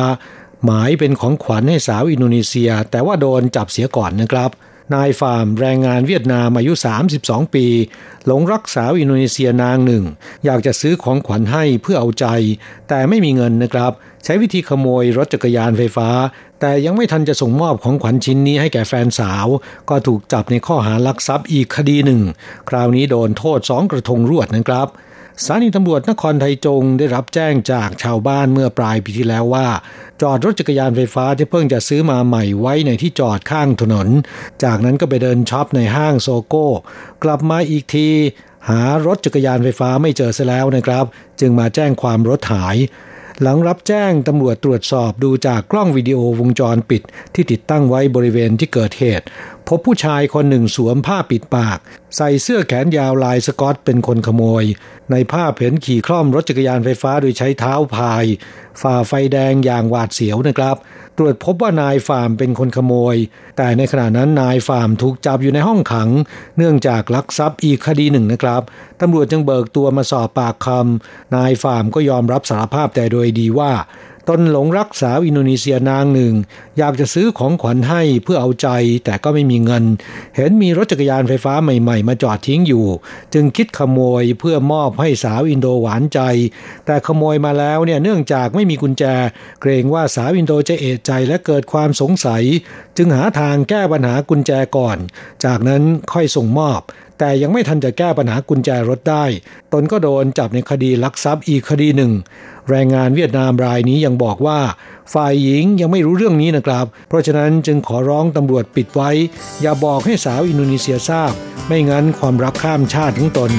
[0.65, 4.51] หมายเป็นของขวัญให้สาวอินโดนีเซีย แต่ว่าโดนจับเสียก่อนนะครับ
[4.95, 6.73] นายฟาร์มแรงงานเวียดนามอายุ
[7.15, 7.67] 32 ปี
[8.27, 10.05] หลงรักสาวอินโดนีเซียนางหนึ่ง
[10.45, 12.27] อยากจะซื้อของขวัญให้เพื่อเอาใจ
[12.89, 13.93] แต่ไม่มีเงินนะครับ
[14.25, 16.09] ใช้วิธีขโมยรถจักรยานไฟฟ้า
[16.61, 19.47] แต่ยังไม่ทันจะส่งมอบของขวัญชิ้นนี้ให้แก่แฟนสาว
[19.91, 22.21] ก็ถูกจับในข้อหาลักทรัพย์อีกคดีหนึ่ง
[22.69, 24.89] คราวนี้โดนโทษสองกระทงรวดนะครับ
[25.43, 29.69] สถานีตำรวจนครไทยจงได้รับแจ้งจากชาวบ้านเมื่อปลายปีที่แล้วว่า
[30.23, 34.09] จอดรถจักรยานไฟฟ้าที่เพิ่งจะซื้อมาใหม่ไว้ในที่จอดข้างถนน
[34.65, 36.67] จากนั้นก็ไปเดินช็อปในห้างโซโก้
[37.25, 38.09] กลับมาอีกที
[38.69, 41.05] หารถจักรยานไฟฟ้าไม่เจอซะแล้วนะครับ
[41.41, 42.77] จึงมาแจ้งความรถหาย
[43.43, 47.03] หลังรับแจ้งตำรวจตรวจสอบดูจากกล้องวิดีโอวงจรปิด
[47.35, 49.27] ที่ติดตั้งไว้บริเวณที่เกิดเหตุ
[49.69, 51.79] พบผู้ชายคนหนึ่งสวมผ้าปิดปาก
[52.17, 54.65] ใส่เสื้อแขนยาวลายสกอตเป็นคนขโมย
[55.11, 58.25] ในภาพเห็นขี่คล่อมรถจักรยานไฟฟ้าโดยใช้เท้าพาย
[58.81, 60.77] ฝ่าไฟแดงอย่างหวาดเสียวนะครับ
[61.19, 63.17] ตรวจพบว่านายฟาร์มเป็นคนขโมย
[63.57, 66.11] แต่ในขณะนั้นนายฟาร์มถูกจับอยู่ในห้องขัง
[66.57, 68.63] เนื่องจากลักทรัพย์อีกคดีหนึ่งนะครับ
[69.01, 73.73] ตำรวจจึงเบิกตัวมาสอบปากคำนายฟาร์มก็ยอมรับสารภาพแต่โดยดีว่า
[74.29, 76.35] ตนหลงรักสาวอินโดนีเซียนางหนึ่ง
[76.79, 78.69] อยากจะซื้อของขวัญให้เพื่อเอาใจ
[79.05, 79.85] แต่ก็ไม่มีเงิน
[80.37, 82.87] เห็นมีรถจักรยานไฟฟ้าใหม่ๆ มาจอดทิ้งอยู่
[83.35, 86.21] จึงคิดขโมยเพื่อมอบให้สาวอินโดหวานใจ
[86.87, 89.05] แต่ขโมยมาแล้วเนี่ยเนื่องจากไม่มีกุญแจ
[89.61, 92.43] เกรงว่าสาวอินโดจะเอะใจและเกิดความสงสัย
[92.97, 94.99] จึงหาทางแก้ปัญหากุญแจก่อน
[95.45, 96.81] จากนั้นค่อยส่งมอบ
[97.19, 99.25] แต่ยังไม่ทันจะแก้ปัญหากุญแจรถได้
[99.73, 102.13] ตนก็โดนจับในคดีลักทรัพย์อีกคดีหนึ่ง
[102.71, 104.59] แรงงานเวียดนามรายนี้ยังบอกว่า
[105.15, 109.11] ฝ่ายหญิงยังไม่รู้เรื่องนี้นะครับ เพราะฉะนั้นจึงขอร้องตำรวจปิดไว้
[109.63, 111.33] อย่าบอกให้สาวอินโดนีเซียทราบ
[111.67, 113.51] ไม่งั้นความรักข้ามชาติของตน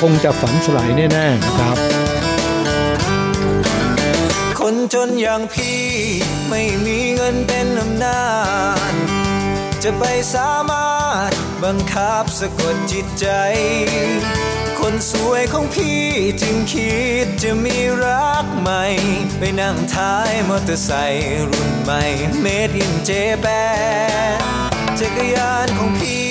[0.00, 1.76] คงจะฝันสลายแน่ๆนะครับ
[4.58, 5.82] คนจนอย่างพี่
[6.48, 8.24] ไม่มีเงินเป็นอำนา
[8.90, 8.92] จ
[9.82, 10.04] จะไป
[10.34, 10.88] สามา
[11.18, 11.32] รถ
[11.64, 13.26] บังคับสะกดจิตใจ
[14.86, 16.02] คนสวยของพี่
[16.42, 18.84] จึงคิดจะมีรักใหม่
[19.38, 22.02] ไปนั่งท้ายมอเตอร์ไซค์รุ่นใหม่
[22.40, 24.40] made in Japan
[25.00, 26.30] จักรยานของพี่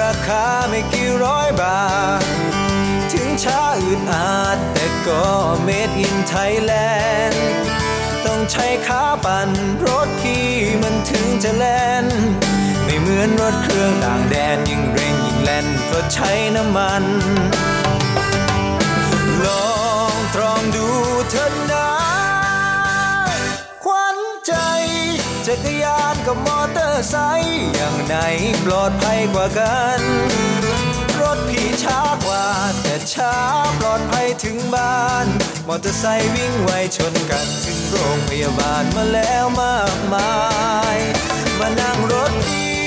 [0.00, 1.86] ราคาไม่กี่ร้อยบา
[2.22, 2.24] ท
[3.12, 5.24] ถึงช้าอืดอาดแต่ก็
[5.62, 7.44] made in Thailand
[8.26, 9.50] ต้องใช้ขาปั่น
[9.84, 10.48] รถพี่
[10.82, 12.06] มันถึงจะแล่น
[12.84, 17.04] ไม่เหมือนรถเครื่องต่างแดนยิ่งเร่งยิ่งแล่นเพราะใช้น้ำมัน
[19.44, 19.70] ลอ
[20.12, 20.86] งตรองดู
[21.30, 21.88] เถิดนะ
[23.84, 24.52] ควันใจ
[25.46, 28.14] จักรยานกับมอเตอร์ไซค์อย่างไหน
[28.64, 30.00] ปลอดภัยกว่ากัน
[31.20, 32.46] รถพี่ช้ากว่า
[32.82, 33.34] แต่ช้า
[33.78, 35.26] ปลอดภัยถึงบ้าน
[35.68, 40.34] มอเตอร์ไซค์วิ่งไวชนกันถึงโรงพยาบาลมาแล้วมากมา
[40.96, 40.98] ย
[41.58, 42.84] มานั่งรถพี่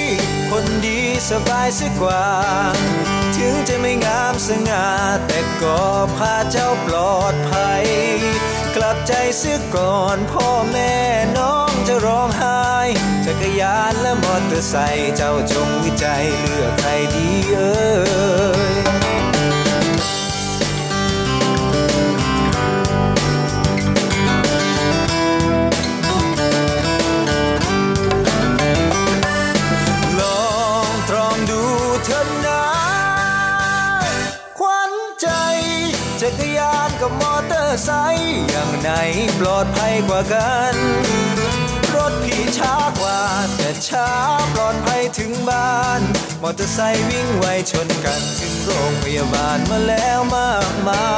[0.51, 2.25] คนดีสบายสิกว่า
[3.39, 4.87] ถึงจะไม่งามสง่า
[5.27, 5.79] แต่ก็
[6.17, 7.85] พาเจ้าปลอดภัย
[8.75, 10.93] กลับใจเสียก่อนพ่อแม่
[11.37, 12.61] น้องจะร้องไห้
[13.25, 17.73] จักรยานและมอเตอร์ไซค์เจ้าจงวิจัยเลือกใครดีเอ่
[19.07, 19.08] ย
[37.09, 38.89] กับมอเตอร์ไซค์อย่างไหน
[39.39, 40.75] ปลอดภัยกว่ากัน
[41.93, 43.21] รรถพี่ช้ากว่า
[43.55, 44.09] แต่ช้า
[44.53, 46.01] ปลอดภัยถึงบ้าน
[46.41, 51.09] มอเตอร์ไซค์วิ่งไวชนกันถึงโรงพยาบาลมาแล้วมากมา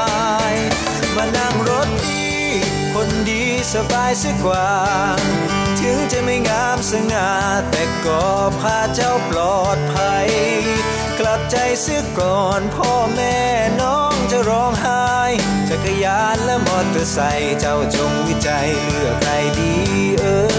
[0.51, 0.53] ย
[1.15, 2.41] มานั่งรถพี่
[2.93, 4.69] คนดีสบายสักกว่า
[5.81, 7.31] ถึงจะไม่งามสง่า
[7.71, 8.23] แต่ก็
[8.59, 10.29] พาเจ้าปลอดภัย
[11.23, 13.37] กลับใจเสียก่อน พ่อแม่
[13.81, 15.01] น้องจะร้องไห้
[15.69, 19.73] จักรยานและมอเตอร์ไซค์เจ้าจงวิจัยเลือกใครดี
[20.19, 20.51] เออ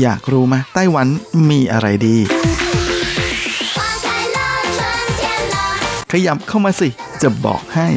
[0.00, 1.08] อยากรู้ไหมไต้หวัน
[1.50, 2.16] มีอะไรดี
[6.12, 6.88] ขยับเข้ามาสิ
[7.22, 7.88] จะบอกให้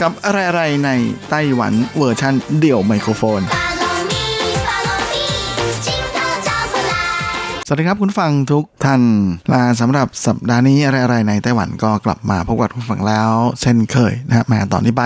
[0.00, 0.90] กับอะไรๆใน
[1.30, 3.40] ไต้หวันเวอร์ชันเดี่ยวไมโครโฟน
[7.70, 9.02] สวัสดีครับคุณฟังทุกท่าน
[9.52, 15.02] ลาสำหรับสัปดาห์นี้อะไรๆในไต้หวันก็กลับมาพบกับคุณฟังแล้ว เช่นเคยนะฮะแม้ตอนนี้ไป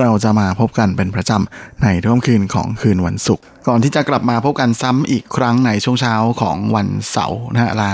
[0.00, 7.92] เราจะมาพบกันเป็นประจำในทุ่มคืนของคืนวันศุกร์ก่อนที่จะกลับมาพบกันซ้ำอีกครั้งในช่วงเช้าของวันเสาร์นะฮะลา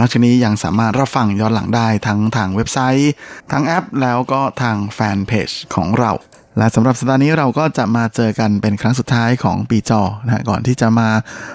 [0.00, 3.12] นอกจากนี้ยังสามารถรับฟังย้อนหลังได้ทั้งทางเว็บไซต์
[3.50, 6.12] ทางแอปแล้วก็ทางแฟนเพจของเรา
[6.58, 11.08] และสำหรับสัปดาห์นี้เราก็จะมาเจอกันเป็นครั้งสุดท้ายของปีจอนะก่อนที่จะมา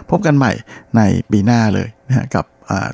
[0.10, 0.52] พบกันใหม่
[0.98, 2.46] ในปีหน้าเลยนะฮะกับ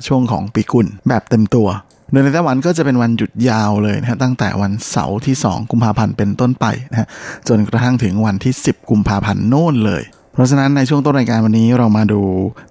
[0.06, 1.68] ช่วงของปีกุลแบบเต็มตัว
[2.10, 7.08] โดยในไต้หวันก็จะเป็นวันหยุดยาวเลยนะฮะตั้งแต่วันเสาร์ที่ 2 กุมภาพันธ์เป็นต้นไปนะฮะ
[7.48, 12.20] จนกระทั่งถึงวันที่ 10 กุมภาพันธ์โน่นเลย เพราะฉะนั้นในช่วงต้นรายการวันนี้เรามาดู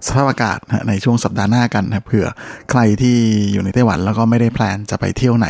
[0.06, 0.58] สภาพอากาศ
[0.88, 2.26] ในช่วงสัปดาห์หน้ากันนะเผื่อ
[2.70, 3.16] ใครที่
[3.52, 5.48] อยู่ในไต้หวันแล้วก็ไม่ได้ plan จะไปเที่ยวไหน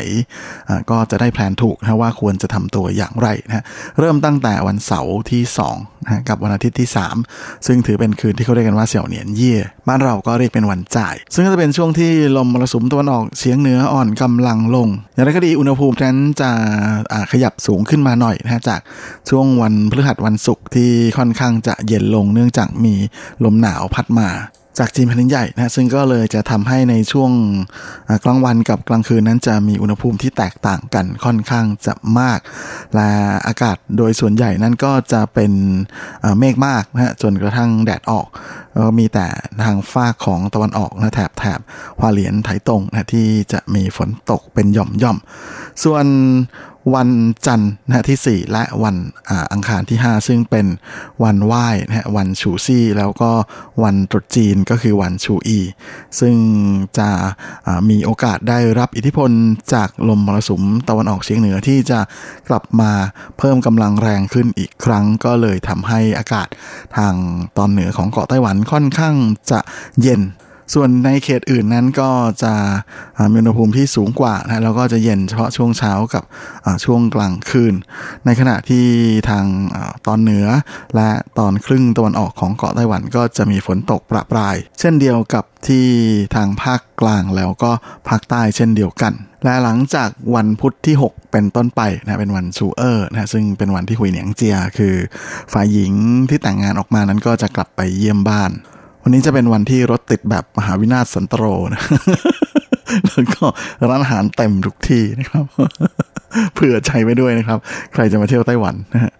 [0.91, 3.65] ก็จะได้ plan ถูกนะว่าควรจะทำตัวอย่างไรนะ
[3.99, 5.43] เริ่มตั้งแต่วันเสาร์ที่
[5.75, 6.89] 2นะกับวันอาทิตย์ที่
[7.27, 9.57] 3 ซึ่งถือเป็นคืนที่เขาเรียกกันว่า小年夜
[9.89, 16.51] บ้านเราก็เรียกเป็นวันจ่าย ซึ่งก็จะเป็นช่วงที่ลมมรสุมตะวันออกเฉียงเหนืออ่อนกำลังลง อย่างไรก็ดีอุณหภูมินั้นจะ
[17.33, 18.81] ขยับสูงขึ้นมาหน่อยนะจาก
[19.31, 22.95] ช่วงวันพฤหัสวันศุกร์ที่ค่อนข้างจะเย็นลงเนื่องจากมี
[23.45, 24.29] ลมหนาวพัดมา
[24.79, 27.31] จากจีนแผ่นดินใหญ่นะซึ่งก็เลยจะทำให้ในช่วง
[28.25, 32.39] กลางวันกับกลางคืนนั้นจะมีอุณหภูมิที่แตกต่างกันค่อนข้างจะมาก
[32.95, 33.11] และ
[33.47, 35.53] อากาศโดยส่วนใหญ่นั้นก็จะเป็น
[36.39, 38.27] เมฆมากนะฮะจนกระทั่งแดดออก
[38.79, 39.27] ก็มีแต่
[39.63, 41.61] ทางฝ้าของตะวันออกนะแถบแถบ
[42.01, 45.19] ฮวาเหลียนไถตรงนะที่จะมีฝนตกเป็นหย่อมย่อม
[45.85, 46.07] ส่วน
[46.95, 47.11] วัน
[47.47, 48.97] จันทร์นะที่ 4 และวัน
[49.53, 50.67] อังคารที่ 5 ซึ่งเป็น
[51.25, 53.31] วันไหว้นะวันฉูซี่ แล้วก็
[53.83, 55.61] วันตรุษจีนก็คือวันชูอี
[56.21, 56.35] ซึ่ง
[56.99, 57.11] จะ
[57.91, 59.31] มีโอกาสได้รับอิทธิพล
[59.75, 62.01] จากลมมรสุมตะวันออกเฉียงเหนือที่จะ
[62.49, 62.93] กลับมา
[63.39, 66.49] เพิ่มกำลังแรงขึ้นอีกครั้ง ก็เลยทำให้อากาศ
[66.97, 67.15] ทาง
[67.59, 69.15] ตอนเหนือของเกาะไต้หวันค่อนข้าง
[69.51, 69.61] จะ
[70.03, 70.23] เย็น
[70.75, 72.11] ส่วนในเขตอื่นนั้นก็
[72.43, 72.53] จะ
[73.33, 76.25] มีอุณหภูมิที่สูงกว่านะแล้วก็จะเย็นเฉพาะช่วงเช้ากับ
[76.85, 77.75] ช่วงกลางคืน
[78.25, 78.87] ในขณะที่
[79.29, 79.45] ทาง
[80.07, 80.47] ตอนเหนือ
[80.97, 85.87] และตอนครึ่งตะวันออกของเกาะไต้หวันก็จะมีฝนตกประปราย เช่นเดียวกับที่
[86.35, 87.71] ทางภาคกลางแล้วก็
[88.09, 89.13] ภาคใต้เช่นเดียวกัน
[89.45, 94.95] และหลังจากวันพุธที่ 6 เป็นต้นไปนะเป็นวันชูเออร์นะซึ่งเป็นวันที่หุยเหนียงเจีย คือ
[95.53, 95.93] ฝ่ายหญิง
[96.29, 98.51] ที่แต่งงานออกมานั้นก็จะกลับไปเยี่ยมบ้าน
[99.03, 101.83] วันนี้จะเป็นวันที่รถติดแบบมหาวินาศสันตโรนะ
[103.13, 103.45] แล้วก็
[103.91, 105.45] ร้านอาหารเต็มทุกที่นะครับ
[106.55, 107.59] เผื่อใจไว้ด้วยนะครับ
[107.93, 109.13] ใครจะมาเที่ยวไต้หวันนะฮะ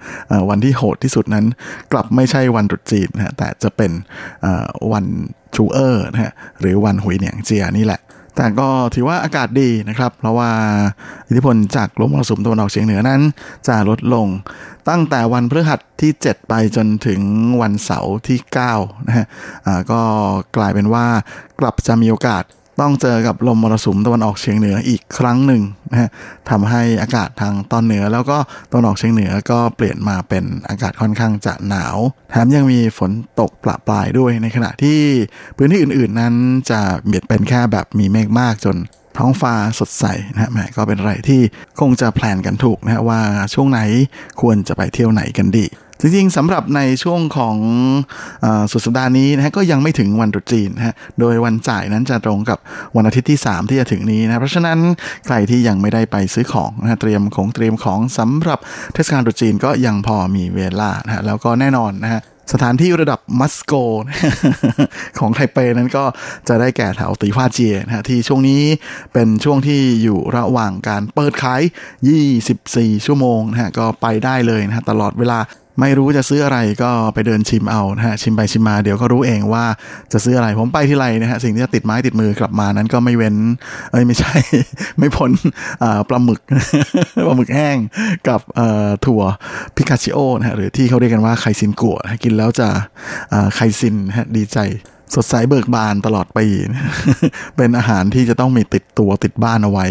[0.51, 1.45] วันที่โหดที่สุดนั้น
[1.93, 3.91] กลับไม่ใช่วันตรุษจีนนะฮะแต่จะเป็น
[4.93, 5.05] วัน
[5.57, 8.01] ชูเออร์นะฮะหรือวันหุยเหนียงเจียนี่แหละ
[8.37, 10.51] แต่ก็ถือว่าอากาศดีนะครับ เพราะว่า
[11.29, 13.21] อิทธิพลจากลมมรสุมตะวันออกเฉียงเหนือนั้น
[13.69, 14.27] จะลดลง
[14.89, 17.21] ตั้งแต่วันพฤหัสที่ 7 ไปจนถึง
[17.63, 18.39] วันเสาร์ที่
[18.75, 19.27] 9นะฮะ
[19.91, 20.01] ก็
[20.57, 21.07] กลายเป็นว่า
[21.61, 22.45] กลับจะมีโอกาส
[22.83, 26.11] ต้องเจอกับลมมรสุมตะวันออกเฉียงเหนืออีกครั้งหนึ่งนะฮะ
[26.51, 28.39] ทำให้อากาศทางตอนเหนือแล้วก็
[28.71, 31.97] ตะวันออกเฉียงเหนือก็เปลี่ยนมาเป็นอากาศค่อนข้างจะหนาว
[32.31, 33.11] แถมยังมีฝน
[33.41, 35.01] ตกปละปลายด้วยในขณะที่
[35.57, 36.35] พื้นที่อื่นๆนั้น
[36.71, 38.77] จะเบียดเป็นแค่แบบมีเมฆมากจน
[39.19, 41.41] ท้องฟ้าสดใสนะฮะแหมก็เป็นอะไรที่
[41.81, 43.21] คงจะแพลนกันถูกนะฮะว่า
[43.55, 43.81] ช่วงไหน
[44.41, 45.67] ควรจะไปเที่ยวไหนกันดี
[46.03, 47.57] จริงๆสำหรับในช่วงของ
[48.45, 52.59] อสุดสัปดาห์นี้นะฮะก็ยังไม่ถึงวันตรุษจีนนะฮะโดยวันจ่ายนั้นจะตรงกับ
[52.97, 54.79] วันอาทิตย์ที่ 3 ที่จะถึงนี้นะเพราะฉะนั้น
[55.27, 58.59] ใครที่ยังไม่ได้ไปซื้อของนะฮะเตรียมของเตรียมของสำหรับ
[58.95, 62.23] เทศกาลตรุษจีนก็ยังพอมีเวลานะฮะแล้วก็แน่นอนนะฮะ
[62.53, 63.73] สถานที่ระดับมัสโก
[65.19, 66.05] ของไทเปนั้นก็
[66.49, 68.63] จะได้แก่แถวตีฟ้าเจียนะฮะที่ช่วงนี้
[69.13, 71.63] เป็นช่วงที่อยู่ระหว่างการเปิดขาย
[72.29, 75.39] 24 ชั่วโมงนะฮะก็ไปได้เลยนะฮะตลอดเวลา
[75.81, 79.65] ไม่รู้จะซื้ออะไรก็ไปเดินชิมเอานะฮะชิมไปชิมมาเดี๋ยวก็รู้เองว่า
[80.13, 83.37] จะซื้ออะไรผมไปที่ไรนะฮะสิ่งที่จะติดไม้ติดมือกลับมานั้นก็ไม่เว้น
[83.93, 84.35] เอ้ยไม่ใช่
[84.99, 85.31] ไม่พ้น
[86.09, 86.41] ปลาหมึก
[87.27, 87.77] ปลาหมึกแห้ง
[88.29, 88.41] กับ
[89.07, 89.23] ถั่ว
[89.77, 92.69] พิคาชิโอนะฮะหรือที่เขาเรียกกันว่าไคซินกัวกินแล้วจะ
[93.55, 94.59] ไคซินฮะดีใจ
[95.15, 96.47] สดใสเบิกบานตลอดปี
[97.57, 99.87] เป็นอาหารที่จะต้องมีติดตัวติดบ้านเอาไว้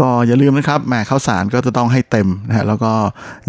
[0.00, 2.92] ก็อย่าลืมนะครับแหมข้าวสารก็จะต้องให้เต็มนะฮะแล้วก็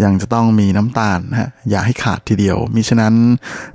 [0.04, 3.14] ยังจะต้องมีน้ำตาลนะฮะอย่าให้ขาดทีเดียวมิฉะนั้น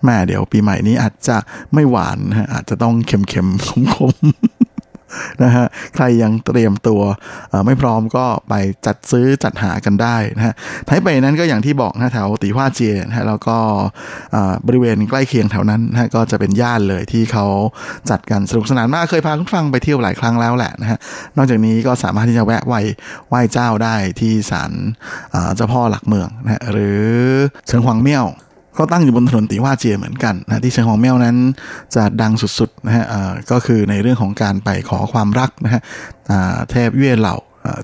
[0.05, 1.37] แม่เดี๋ยวปีใหม่นี้อาจจะ
[1.75, 3.69] ไม่หวานนะฮะอาจจะต้องเค็มๆข
[4.13, 4.15] ม
[5.43, 7.03] นะฮะใครยังเตรียมตัว
[7.67, 8.55] ไม่พร้อมก็ไป
[8.87, 10.55] จัดซื้อจัดหากันได้นะฮะ
[10.87, 13.57] ไทเปนั้นก็อย่างที่บอกนะแถวตีว่าเจียนะฮะแล้วก็
[14.67, 17.47] บริเวณใกล้เคียงแถวนั้นนะก็จะเป็นย่านเลยที่เขา
[18.11, 20.99] จัดกันสนุกสนานมากเคยพาคุณฟังไปเที่ยวหลายครั้งแล้วแหละนะฮะ
[21.37, 22.81] นอกจากนี้ก็สามารถที่จะแวะไหว้
[23.29, 24.73] ไหว้เจ้าได้ที่ศาล
[25.57, 27.03] เจ้าพ่อหลักเมืองนะหรือ
[27.67, 28.27] เชิงหวังเมี่ยว
[28.81, 31.37] ก็ตั้งอยู่บนถนนตีว่าเจียเหมือนกันนะที่เชียงของแมวนั้น
[31.95, 33.05] จะดังสุดๆนะฮะ
[33.51, 35.83] ก็คือในเรื่องของการไปขอความรักนะฮะ
[36.71, 37.37] เทพเย่เหล่า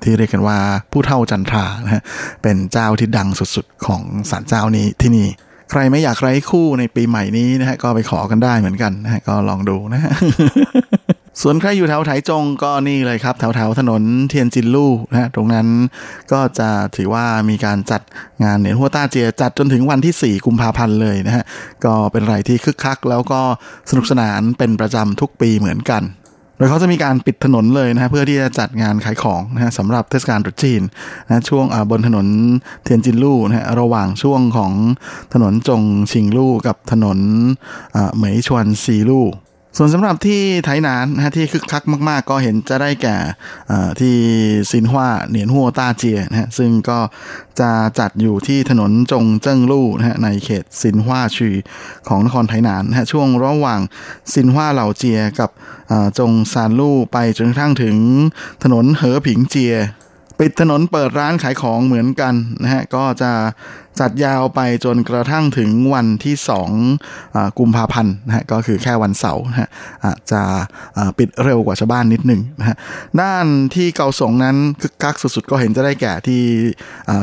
[0.02, 0.58] ที่เรียกกันว่า
[0.92, 2.02] ผู้เท่าจันทรานะฮะ
[2.42, 5.26] เป็นเจ้าที่ดังสุดๆของศาลเจ้านี้ที่นี่
[5.70, 10.12] ใครไม่อยากไร้คู่ในปีใหม่นี้นะฮะก็ไปขอกันได้เหมือนกันนะฮะก็ลองดูนะฮะ
[11.42, 15.66] ส่วนใครอยู่แถวไถจงก็นี่เลยครับ แถวแถวถนนเทียนจินลู่นะฮะตรงนั้น
[16.32, 18.02] ก็จะถือว่ามีการจัด
[18.44, 21.44] งานเหนียนหัวต้าเจียจัดจนถึงวันที่ 4 กุมภาพันธ์เลยนะฮะ
[21.84, 23.40] ก็เป็นอะไรที่คึกคัก แล้วก็
[23.90, 26.04] สนุกสนานเป็นประจำทุกปีเหมือนกัน
[26.56, 30.82] โดยเขาจะมีการปิดถนนเลยนะฮะเพื่อที่จะจัดงานขายของนะฮะสำหรับเทศกาลตรุษจีน
[31.26, 32.26] นะช่วงบนถนน
[32.84, 34.72] เทียนจินลู่นะฮะระหว่างช่วงของ
[35.34, 35.82] ถนนจง
[36.12, 37.18] ชิงลู่กับถนน
[38.16, 39.26] เหมยชวนซีลู่
[39.78, 43.16] ส่วนสำหรับที่ไทยนานนะที่คึกคักมาก ๆ ก็เห็นจะได้แก่
[44.00, 44.16] ที่
[44.70, 46.98] ซินฮวาเหนียนหัวต้าเจียนะฮะซึ่งก็
[47.60, 51.50] จะจัดอยู่ที่ถนนจงเจิ้งลู่นะฮะในเขตซินฮวาชี
[52.08, 53.80] ของนครไทยนานนะฮะช่วงระหว่าง
[54.32, 55.50] ซินฮวาเหล่าเจียกับ
[56.18, 57.96] จงซานลู่ไปจนกระทั่งถึง
[58.62, 59.74] ถนนเหอผิงเจีย
[60.40, 63.32] ปิดถนนเปิดร้านขายของเหมือนกันนะฮะก็จะ
[64.00, 66.70] จัดยาวไปจนกระทั่งถึงวันที่สอง
[67.58, 69.68] กุมภาพันธ์นะฮะก็คือแค่วันเสาร์นะฮะ
[70.04, 70.42] อาจจะ
[71.18, 72.76] ปิดเร็วกว่าชาวบ้านนิดหนึ่งนะฮะ
[73.22, 76.42] ด้านที่เกาสงนั้นคึกคักสุดๆ ก็เห็นจะได้แก่ที่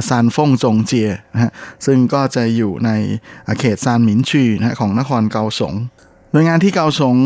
[0.10, 1.52] ซานฟงจงเจียนะฮะ
[1.86, 2.90] ซึ่งก็จะอยู่ใน
[3.60, 5.74] เขตซานหมินชีนะฮะของนครเกาสง
[6.36, 7.18] โดยงานที่เกาสง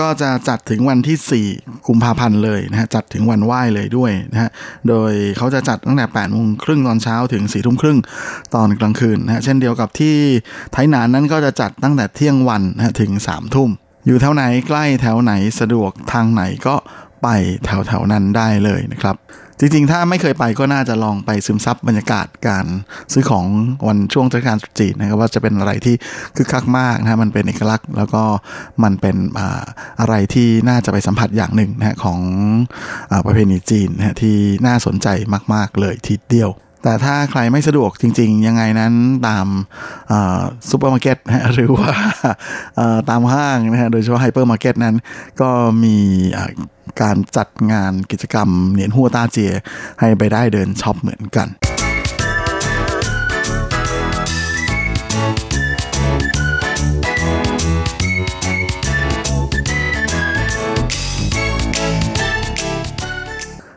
[0.00, 4.50] ก็จะจัดถึงวันที่ 4 กุมภาพันธ์เลยนะฮะจัดถึงวันไหว้เลยด้วยนะฮะ
[4.88, 7.98] โดยเขาจะจัดตั้งแต่8โมงครึ่งตอนเช้าถึง4ทุ่มครึ่ง
[8.54, 10.14] ตอนกลางคืนนะฮะเช่นเดียวกับที่
[10.72, 13.70] ไทยนานนั้นก็จะจัดตั้งแต่เที่ยงวันนะถึง3ทุ่ม
[14.06, 16.74] อยู่แถวไหนใกล้แถวไหนสะดวกทางไหนก็
[17.22, 17.28] ไป
[17.64, 19.16] แถวๆนั้นได้เลยนะครับ
[19.60, 22.66] จริงๆ ถ้าไม่เคยไปก็น่าจะลองไปซึมซับบรรยากาศการ
[23.12, 23.44] ซื้อของ
[23.86, 25.94] วันช่วงเทศกาลตรุษจีนนะครับว่าจะเป็นอะไรที่
[26.36, 28.22] คึกคักมากนะมันเป็นเอกลักษณ์ แล้วก็
[28.84, 29.16] มันเป็น
[30.00, 32.20] อะไรที่น่าจะไปสัมผัสอย่างหนึ่งนะของ
[33.26, 34.36] ประเพณีจีนนะที่
[34.66, 35.08] น่าสนใจ
[35.54, 36.50] มาก ๆ เลยทีเดียว
[36.82, 38.92] แต่ถ้าใครไม่สะดวกจริง ๆ ยังไงนั้น
[39.28, 39.46] ตาม
[40.70, 41.18] ซูเปอร์มาร์เก็ต
[41.54, 41.92] หรือว่า
[43.10, 44.96] ตามห้างนะฮะโดยเฉพาะไฮเปอร์มาร์เก็ตนั้น
[45.40, 45.50] ก็
[45.84, 45.96] มี
[47.02, 49.52] การจัดงานกิจกรรม年貨大街
[50.00, 51.48] ให้ไปได้เดินช็อปเหมือนกัน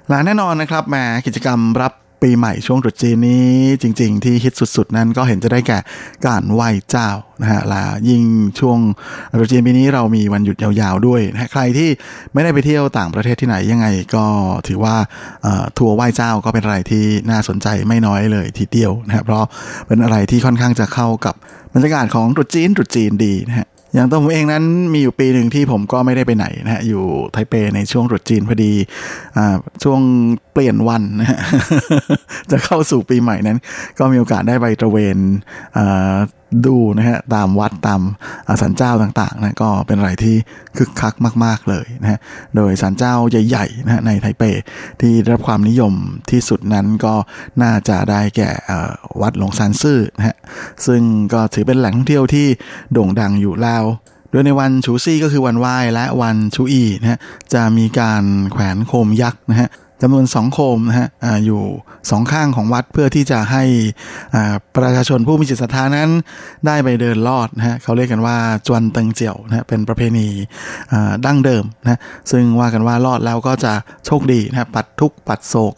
[0.10, 0.95] และแน่นอนนะครับแหม
[1.26, 3.47] กิจกรรมรับ ปีใหม่ช่วงตรุษจีนนี้
[3.82, 5.80] จริง ๆ ที่ฮิตสุด ๆ นั้นก็เห็นจะได้แก่
[6.26, 7.09] การไหว้เจ้า
[7.41, 8.24] นะฮะและยิ่ง
[8.59, 8.80] ช่วง
[9.32, 11.89] ตรุษจีนปีนี้เรามีวันหยุดยาวๆด้วยนะใครที่
[12.34, 14.26] ไม่ได้ไปเที่ยวต่างประเทศที่ไหนยังไงก็
[14.67, 14.95] ถือว่า
[15.78, 19.43] ทัวร์ไหว้เจ้าก็เป็นอะไรที่น่าสนใจไม่น้อยเลยทีเดียวนะเพราะ
[19.88, 21.36] เป็นอะไรที่ค่อนข้างจะเข้ากับ
[21.74, 24.63] บรรยากาศของตรุษจีนตรุษจีนดีนะฮะ อย่างตัวผมเองนั้น
[24.93, 28.73] มีอยู่ปีหนึ่งที่ผมก็ไม่ได้ไปไหนนะฮะอยู่ไทเปในช่วงรุดจีนพอดี
[29.37, 30.01] อ่าช่วง
[30.53, 31.39] เปลี่ยนวันนะฮะ
[32.51, 33.57] จะเข้าสู่ปีใหม่นั้น
[33.99, 35.17] ก็มีโอกาสได้ไปตระเวน
[35.77, 36.15] อ่า
[36.66, 38.02] ดูนะฮะตามวัดตาม
[38.62, 40.36] สันเจ้าต่างๆนะก็เป็นอะไรที่
[40.78, 42.20] คึกคักมาก ๆเลยนะฮะ
[42.56, 44.43] โดยสันเจ้าใหญ่ๆนะฮะในไทเป
[45.02, 45.93] ที่ได้รับความนิยม
[46.32, 47.14] ที่สุดนั้นก็
[47.62, 48.50] น่าจะได้แก่
[49.22, 50.36] วัดหลงซานซื่อนะฮะ
[50.86, 51.02] ซึ่ง
[51.34, 52.47] ก็ถือเป็นแหล่งท่องเที่ยวที่
[52.93, 53.84] โด่งดังอยู่แล้ว
[54.32, 57.20] โดยในวันชูซี่ก็คือวันไหว้และวันชูอีนะฮะ
[57.54, 59.70] จะมีการแขวนโคมยักษ์นะฮะ
[60.02, 61.62] จำนวนสองโคมนะฮะออยู่
[62.10, 63.64] สองข้างของวัดเพื่อที่จะให้
[64.76, 66.10] ประชาชนผู้มีจิตศรัทธานั้น
[66.66, 68.38] ได้ไปเดินลอดนะฮะเขาเรียกกันว่า
[68.68, 70.28] จวนเติงเจียวนะฮะเป็นประเพณี
[71.26, 72.00] ดั้งเดิมนะ
[72.32, 73.74] ซึ่งว่ากันว่าลอดแล้วก็จะ
[74.06, 75.74] โชคดีนะปัดทุกปัดโศก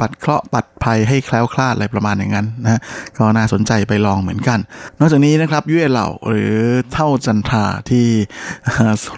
[0.00, 2.80] ปัดเคราะห์ปัดภัยให้แคล้วคลาดอะไรประมาณอย่างนั้นนะ
[3.18, 4.58] ก็น่าสนใจไปลองเหมือนกัน
[4.98, 6.54] นอกจากนี้นะครับยุ้ยเหล่าหรือ
[6.92, 8.06] เท่าจันทราที่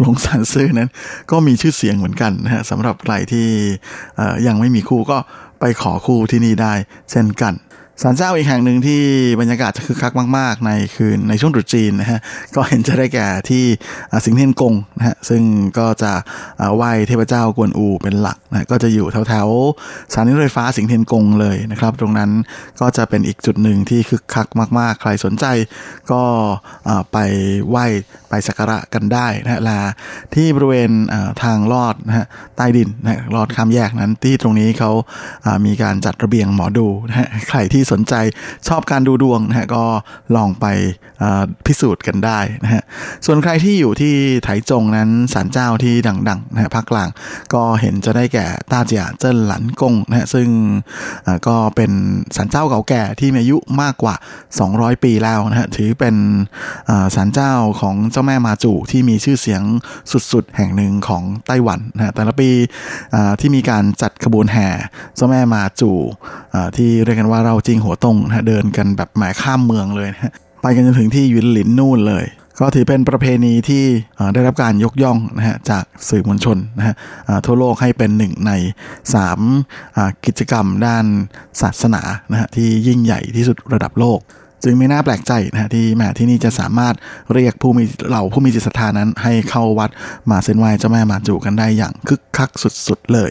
[0.01, 0.91] หลงสันซื้อนั้น
[1.31, 3.49] ก็มีชื่อเสียงเหมือนกันนะฮะสำหรับใครที่
[4.47, 5.19] ยังไม่มีคู่ก็
[5.61, 6.75] ไปขอคู่ที่นี่ได้
[7.11, 7.55] เช่นกัน
[8.03, 9.01] ศาลเจ้าอีกแห่งหนึ่งที่
[9.41, 12.21] บรรยากาศจะคึกคักมาก ๆ ในคืนในช่วงตรุษจีนนะฮะ
[12.55, 13.65] ก็เห็นจะได้แก่ที่
[14.25, 15.43] สิงเทียนกงนะฮะซึ่ง
[15.79, 16.13] ก็จะ
[16.77, 22.31] ไหว้เทพเจ้ากวนอูเป็นหลักนะก็จะอยู่แถวๆสถานีรถไฟฟ้าสิงเทียนกงเลยนะครับ ตรงนั้น
[22.81, 24.47] ก็จะเป็นอีกจุดหนึ่งที่คึกคัก
[24.79, 25.45] มาก ๆ ใครสนใจ
[26.13, 26.23] ก็
[27.13, 27.19] ไป
[27.69, 27.87] ไหว้
[28.35, 29.81] ไปสักการะกันได้นะฮะลา
[30.35, 30.91] ที่บริเวณ
[31.43, 32.27] ทางลอดนะฮะ
[32.57, 34.91] ใต้ดินนะลอดข้ามแยกนั้นที่ตรงนี้เขา
[35.67, 38.15] มีการจัดระเบียงหมอดูนะฮะใครที่สนใจ
[38.69, 39.85] ชอบการดูดวงนะฮะก็
[40.37, 40.67] ลองไป
[41.67, 42.83] พิสูจน์กันได้นะฮะ
[43.27, 44.15] ส่วนใครที่อยู่ที่
[44.45, 45.95] ไถจงนั้นศาลเจ้าที่
[46.29, 47.09] ดังๆนะฮะภาคกลาง
[47.55, 50.49] ก็เห็นจะได้แก่ต้าเจียเจิ้นหลันกงนะฮะซึ่ง
[51.47, 51.93] ก็เป็น
[52.37, 54.15] ศาลเจ้าเก่าแก่ที่มีอายุมากกว่า
[54.61, 56.17] 200 ปีแล้วนะฮะถือเป็น
[57.15, 59.63] ศาลเจ้าของเจ้าแม่มาจูที่มีชื่อเสียง
[60.33, 62.51] สุดๆ แห่งหนึ่งของไต้หวันนะฮะแต่ละปี
[63.41, 64.69] ที่มีการจัดขบวนแห่
[65.17, 65.91] เจ้าแม่มาจู
[66.77, 72.27] ที่เรียกกันว่าเราจริงหัวตรงนะเดินกันแบบหมายข้ามเมืองเลยนะไปกันจนถึงที่ยุนหลินนู่นเลย
[72.61, 73.85] ก็ถือเป็นประเพณีที่
[74.35, 76.95] ได้รับการยกย่องนะฮะจากสื่อมวลชนนะฮะ
[77.47, 78.53] ทั่วโลกให้เป็นหนึ่งใน
[79.39, 81.05] 3 กิจกรรมด้าน
[81.61, 84.21] ศาสนานะฮะที่ยิ่งใหญ่ที่สุดระดับโลก
[84.65, 86.95] จึงไม่น่าแปลกใจนะฮะที่แม่ที่นี่จะสามารถ
[87.35, 89.91] เรียกผู้มีเหล่าผู้มีจิตศรัทธานั้น ให้เข้าวัด
[90.31, 92.51] มาเส้นไหว้เจ้าแม่มาจูกันได้อย่างคึกคัก
[92.87, 93.31] สุดๆเลย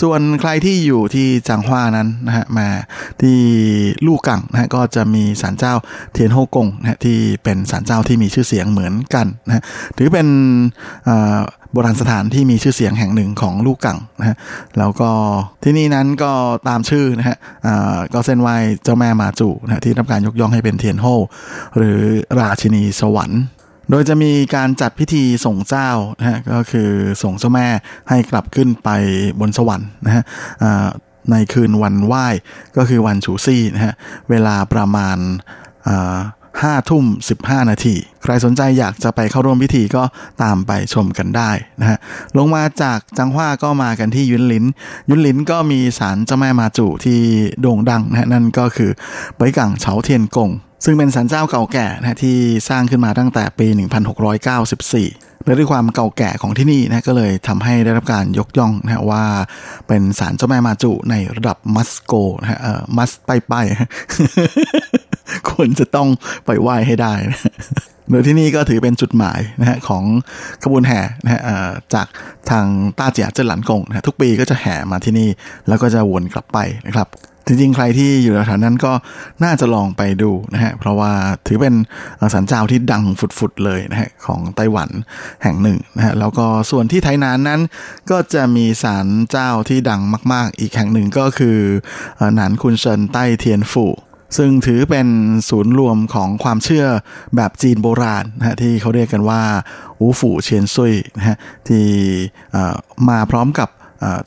[0.00, 2.68] ส่วนใครที่อยู่ที่จางฮวานั้นนะฮะมา
[3.20, 3.38] ที่
[4.06, 5.74] ลู่กังนะฮะก็จะมีศาลเจ้า
[6.12, 9.62] เทียนโฮกงนะฮะที่เป็นศาลเจ้าที่มีชื่อเสียงเหมือนกันนะฮะ
[9.96, 10.26] ถือเป็น
[11.08, 11.38] อ่า
[11.72, 14.36] โบราณสถานที่มีชื่อเสียงแห่งหนึ่งของลูกกังนะฮะ
[14.78, 15.10] แล้วก็
[15.64, 16.32] ที่นี่นั้นก็
[16.68, 17.36] ตามชื่อนะฮะ
[18.14, 18.48] ก็เส้นไหว
[18.84, 21.06] เจ้าแม่มาจูนะที่รับการยกย่องให้เป็นเทียนโฮ
[21.76, 21.98] หรือ
[22.40, 23.42] ราชินีสวรรค์
[23.90, 26.90] โดยจะมีการจัดพิธีส่งเจ้านะฮะก็คือ
[27.22, 27.66] ส่งเจ้าแม่
[28.08, 28.88] ให้กลับขึ้นไป
[29.40, 30.22] บนสวรรค์นะฮะ
[31.30, 32.26] ในคืนวันไหว้
[32.76, 33.94] ก็คือวันฉูซี่นะฮะ
[34.30, 35.18] เวลาประมาณ
[36.60, 40.02] ห้าทุ่มสิบห้านาที ใครสนใจอยากจะไปเข้าร่วมพิธีก็
[40.42, 41.50] ตามไปชมกันได้
[41.80, 41.98] นะฮะ
[42.36, 44.64] ลงมาจากจังหว้าก็มากันที่ยุนลิน
[45.08, 47.18] ยุนลินก็มีศาลเจ้าแม่มาจูที่
[47.60, 48.90] โด่งดังนะฮะนั่นก็คือ
[49.36, 50.50] ไปกังเฉาเทียนกง
[50.84, 52.36] ซึ่งเป็นศาลเจ้าเก่าแก่นะที่
[52.68, 59.24] สร้างขึ้นมาตั้งแต่ปี 1694และด้วยความเก่าแก่ของที่นี่นะก็เลยทำให้ได้รับการยกย่องนะว่า
[59.88, 63.54] เป็นศาลเจ้าแม่มาจูในระดับมัสโกนะฮะเอ่อมัสไปไป
[65.50, 66.08] ควรจะต้อง
[66.46, 67.14] ไปไหว้ให้ได้
[68.10, 70.04] โดยที่นี่ก็ถือเป็นจุดหมายนะฮะของ
[70.62, 71.40] ขบวนแห่นะฮะ
[71.94, 72.06] จาก
[72.50, 72.66] ทาง
[72.98, 75.28] ต้าเจียเจิ้นหลันกงนะทุกปีก็จะแห่มาที่นี่
[75.68, 77.08] แล้วก็จะวนกลับไปนะครับ
[77.46, 78.92] จริงๆ ใครที่อยู่แถวนั้นก็
[79.44, 81.12] น่าจะลองไปดูนะฮะเพราะว่า
[81.46, 81.74] ถือเป็น
[82.34, 83.02] สันเจ้าที่ดัง
[83.38, 84.88] ฟุดๆเลยนะฮะของไต้หวัน
[85.42, 87.60] แห่งหนึ่งนะฮะแล้วก็ส่วนที่ไทยนานนั้น
[88.10, 90.00] ก็จะมีศาลเจ้าที่ดัง
[90.32, 91.58] มาก ๆ อีกแห่งหนึ่งก็คือ
[92.34, 93.92] หนานคุนเซินใต้เทียนฝู่
[94.36, 95.08] ซึ่งถือเป็น
[95.48, 96.86] ศูนย์รวมของความเชื่อ
[97.36, 99.42] แบบจีนโบราณนะฮะที่เขาเรียกกันว่า
[100.00, 101.36] อูฝูเชียนซุยนะฮะ
[101.68, 101.84] ที่
[103.08, 103.68] มาพร้อมกับ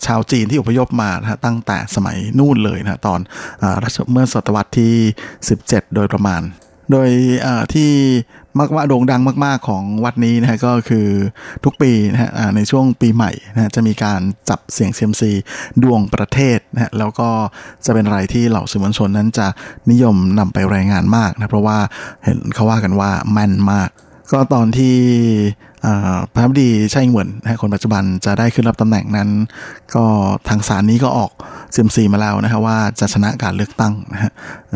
[0.06, 3.20] ชาวจีนที่อพยพมานะตั้งแต่สมัยนู่นเลยนะตอน
[4.12, 4.94] เมื่อศตวรรษที่
[5.44, 6.42] 17 โดยประมาณ
[6.92, 7.10] โดย
[7.74, 7.92] ที่
[8.60, 11.08] มักว่าโด่งดังมาก ๆ ของวัดนี้นะฮะก็คือ
[11.64, 15.32] ทุกปีนะฮะในช่วงปีใหม่นะฮะจะมีการจับเสียงเซียมซี
[15.84, 17.30] ดวงประเทศนะฮะแล้วก็
[17.86, 19.48] จะเป็นอะไรที่เหล่าสื่อมวลชนนั้นจะ
[19.92, 21.78] นิยมนำไปรายงานมากนะเพราะว่า
[22.24, 23.90] เห็นเขาว่ากันว่าแม่นมาก
[24.32, 24.96] ก็ตอนที่
[26.34, 29.30] พระบดีใช่เหมือนนะคนปัจจุบันจะได้ขึ้นรับตำแหน่งนั้น
[29.96, 30.06] ก็
[30.48, 31.32] ทางสารนี้ก็ออก
[31.72, 34.32] เซียมซีมาแล้วนะครับว่าจะชนะการเลือกตั้งนะฮะ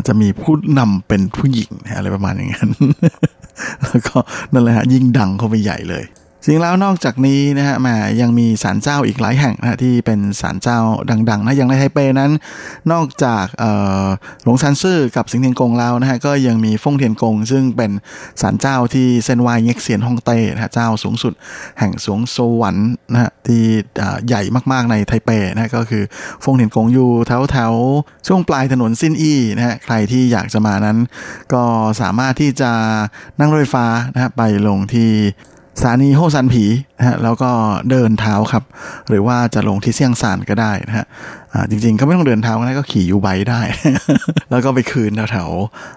[0.08, 2.70] จะมีผู้นำเป็นผู้หญิงอะไรประมาณอย่างนั้น
[3.88, 4.16] แล้วก็
[4.52, 6.04] นั่นแหละฮะยิ่งดังเข้าไปใหญ่เลย
[6.44, 10.78] จริงแล้วนอกจากนี้นะฮะมายังมีศาลเจ้าอีกหลายแห่งนะที่เป็นศาลเจ้า
[11.30, 12.30] ดังๆนะอย่างในไทเปนั้น
[12.92, 13.44] นอกจาก
[14.42, 17.90] หลวงซันซื่อกับสิงเทียนกงแล้วนะฮะก็ยังมีฟงเทียนกง ซึ่งเป็น
[18.40, 21.32] ศาลเจ้าที่เซนวายเง็กเซียนฮ่องเต้นะฮะเจ้าสูงสุด
[21.78, 23.62] แห่งสวงสวรรค์นะฮะที่
[24.26, 26.02] ใหญ่มากๆในไทเปนะก็คือ
[26.44, 27.72] ฟงเทียนกงอยู่แถวแถว
[28.26, 30.98] ช่วงปลายถนนซินอี้นะฮะใครที่อยากจะมานั้น
[31.52, 31.62] ก็
[32.00, 32.72] สามารถที่จะ
[33.40, 35.10] นั่งรถไฟฟ้านะฮะไปลงที่
[35.82, 36.64] สถานีโฮ่วซานผี
[36.98, 37.50] นะฮะแล้วก็
[37.90, 38.64] เดินเท้าครับ
[39.08, 41.06] หรือว่าจะลงที่เซียงซานก็ได้นะฮะ
[41.70, 43.60] จริงๆก็ไม่ต้องเดินเท้าก็ได้ก็ขี่ YouBike ได้
[44.50, 45.50] แล้วก็ไปคืนแถว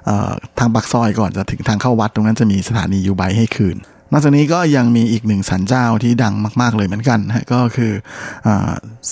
[0.06, 3.78] ๆทางปากซอยก่อนจะถึงทางเข้าวัดตรงนั้นจะมีสถานี YouBike ให้คืน
[4.16, 7.92] นอกจากนี้ก็ยังมีอีกหนึ่งศาลเจ้าที่ดังมาก ๆ เลยเหมือนกันนะก็คือ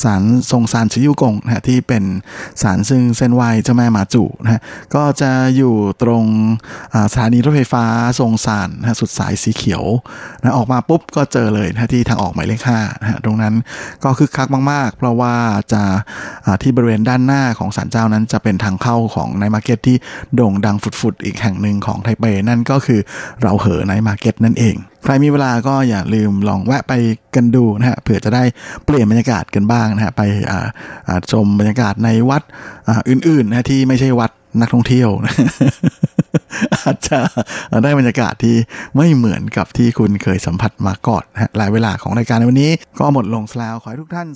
[0.03, 2.03] ศาลซงซานฉือโย่วกงนะที่เป็น
[2.61, 4.61] ศาลซึ่งเซ่นไหว้เจ้าแม่มาจู่นะ
[4.95, 6.25] ก็จะอยู่ตรง
[7.11, 7.85] สถานีรถไฟฟ้า
[8.19, 9.83] ซงซานนะสุดสายสีเขียว
[10.41, 13.53] นะออกมาปุ๊บก็เจอเลยนะที่ทางออกหมายเลขห้านะตรงนั้น
[14.03, 15.35] ก็คึกคักมาก ๆ เพราะว่า
[15.73, 15.83] จะ
[16.61, 19.97] ที่บริเวณด้านหน้าของศาลเจ้านั้นจะเป็นทางเข้าของ night market ที่
[20.35, 22.99] โด่งดังสุดๆอีกแห่งหนึ่งของไทเปนั่นก็คือ
[23.41, 26.93] เราเหอในมาร์เก็ตนั่นเองใครมีเวลาก็อย่าลืมลองแวะไป
[27.35, 28.43] กันดูนะฮะเผื่อจะได้
[28.85, 30.21] เปลี่ยนบรรยากาศกันบ้างนะฮะไป
[31.31, 32.41] ชมบรรยากาศในวัด
[33.09, 35.09] อื่นๆนะที่ไม่ใช่วัดนักท่องเที่ยว
[36.75, 37.19] อาจจะ
[37.83, 38.55] ได้บรรยากาศที่
[38.97, 44.27] ไม่เหมือนกับที่คุณเคยสัมผัสมาก่อนนะฮะหลายเวลาของรายการในวันนี้ก็หมดลงแล้วขอให้ทุกท่าน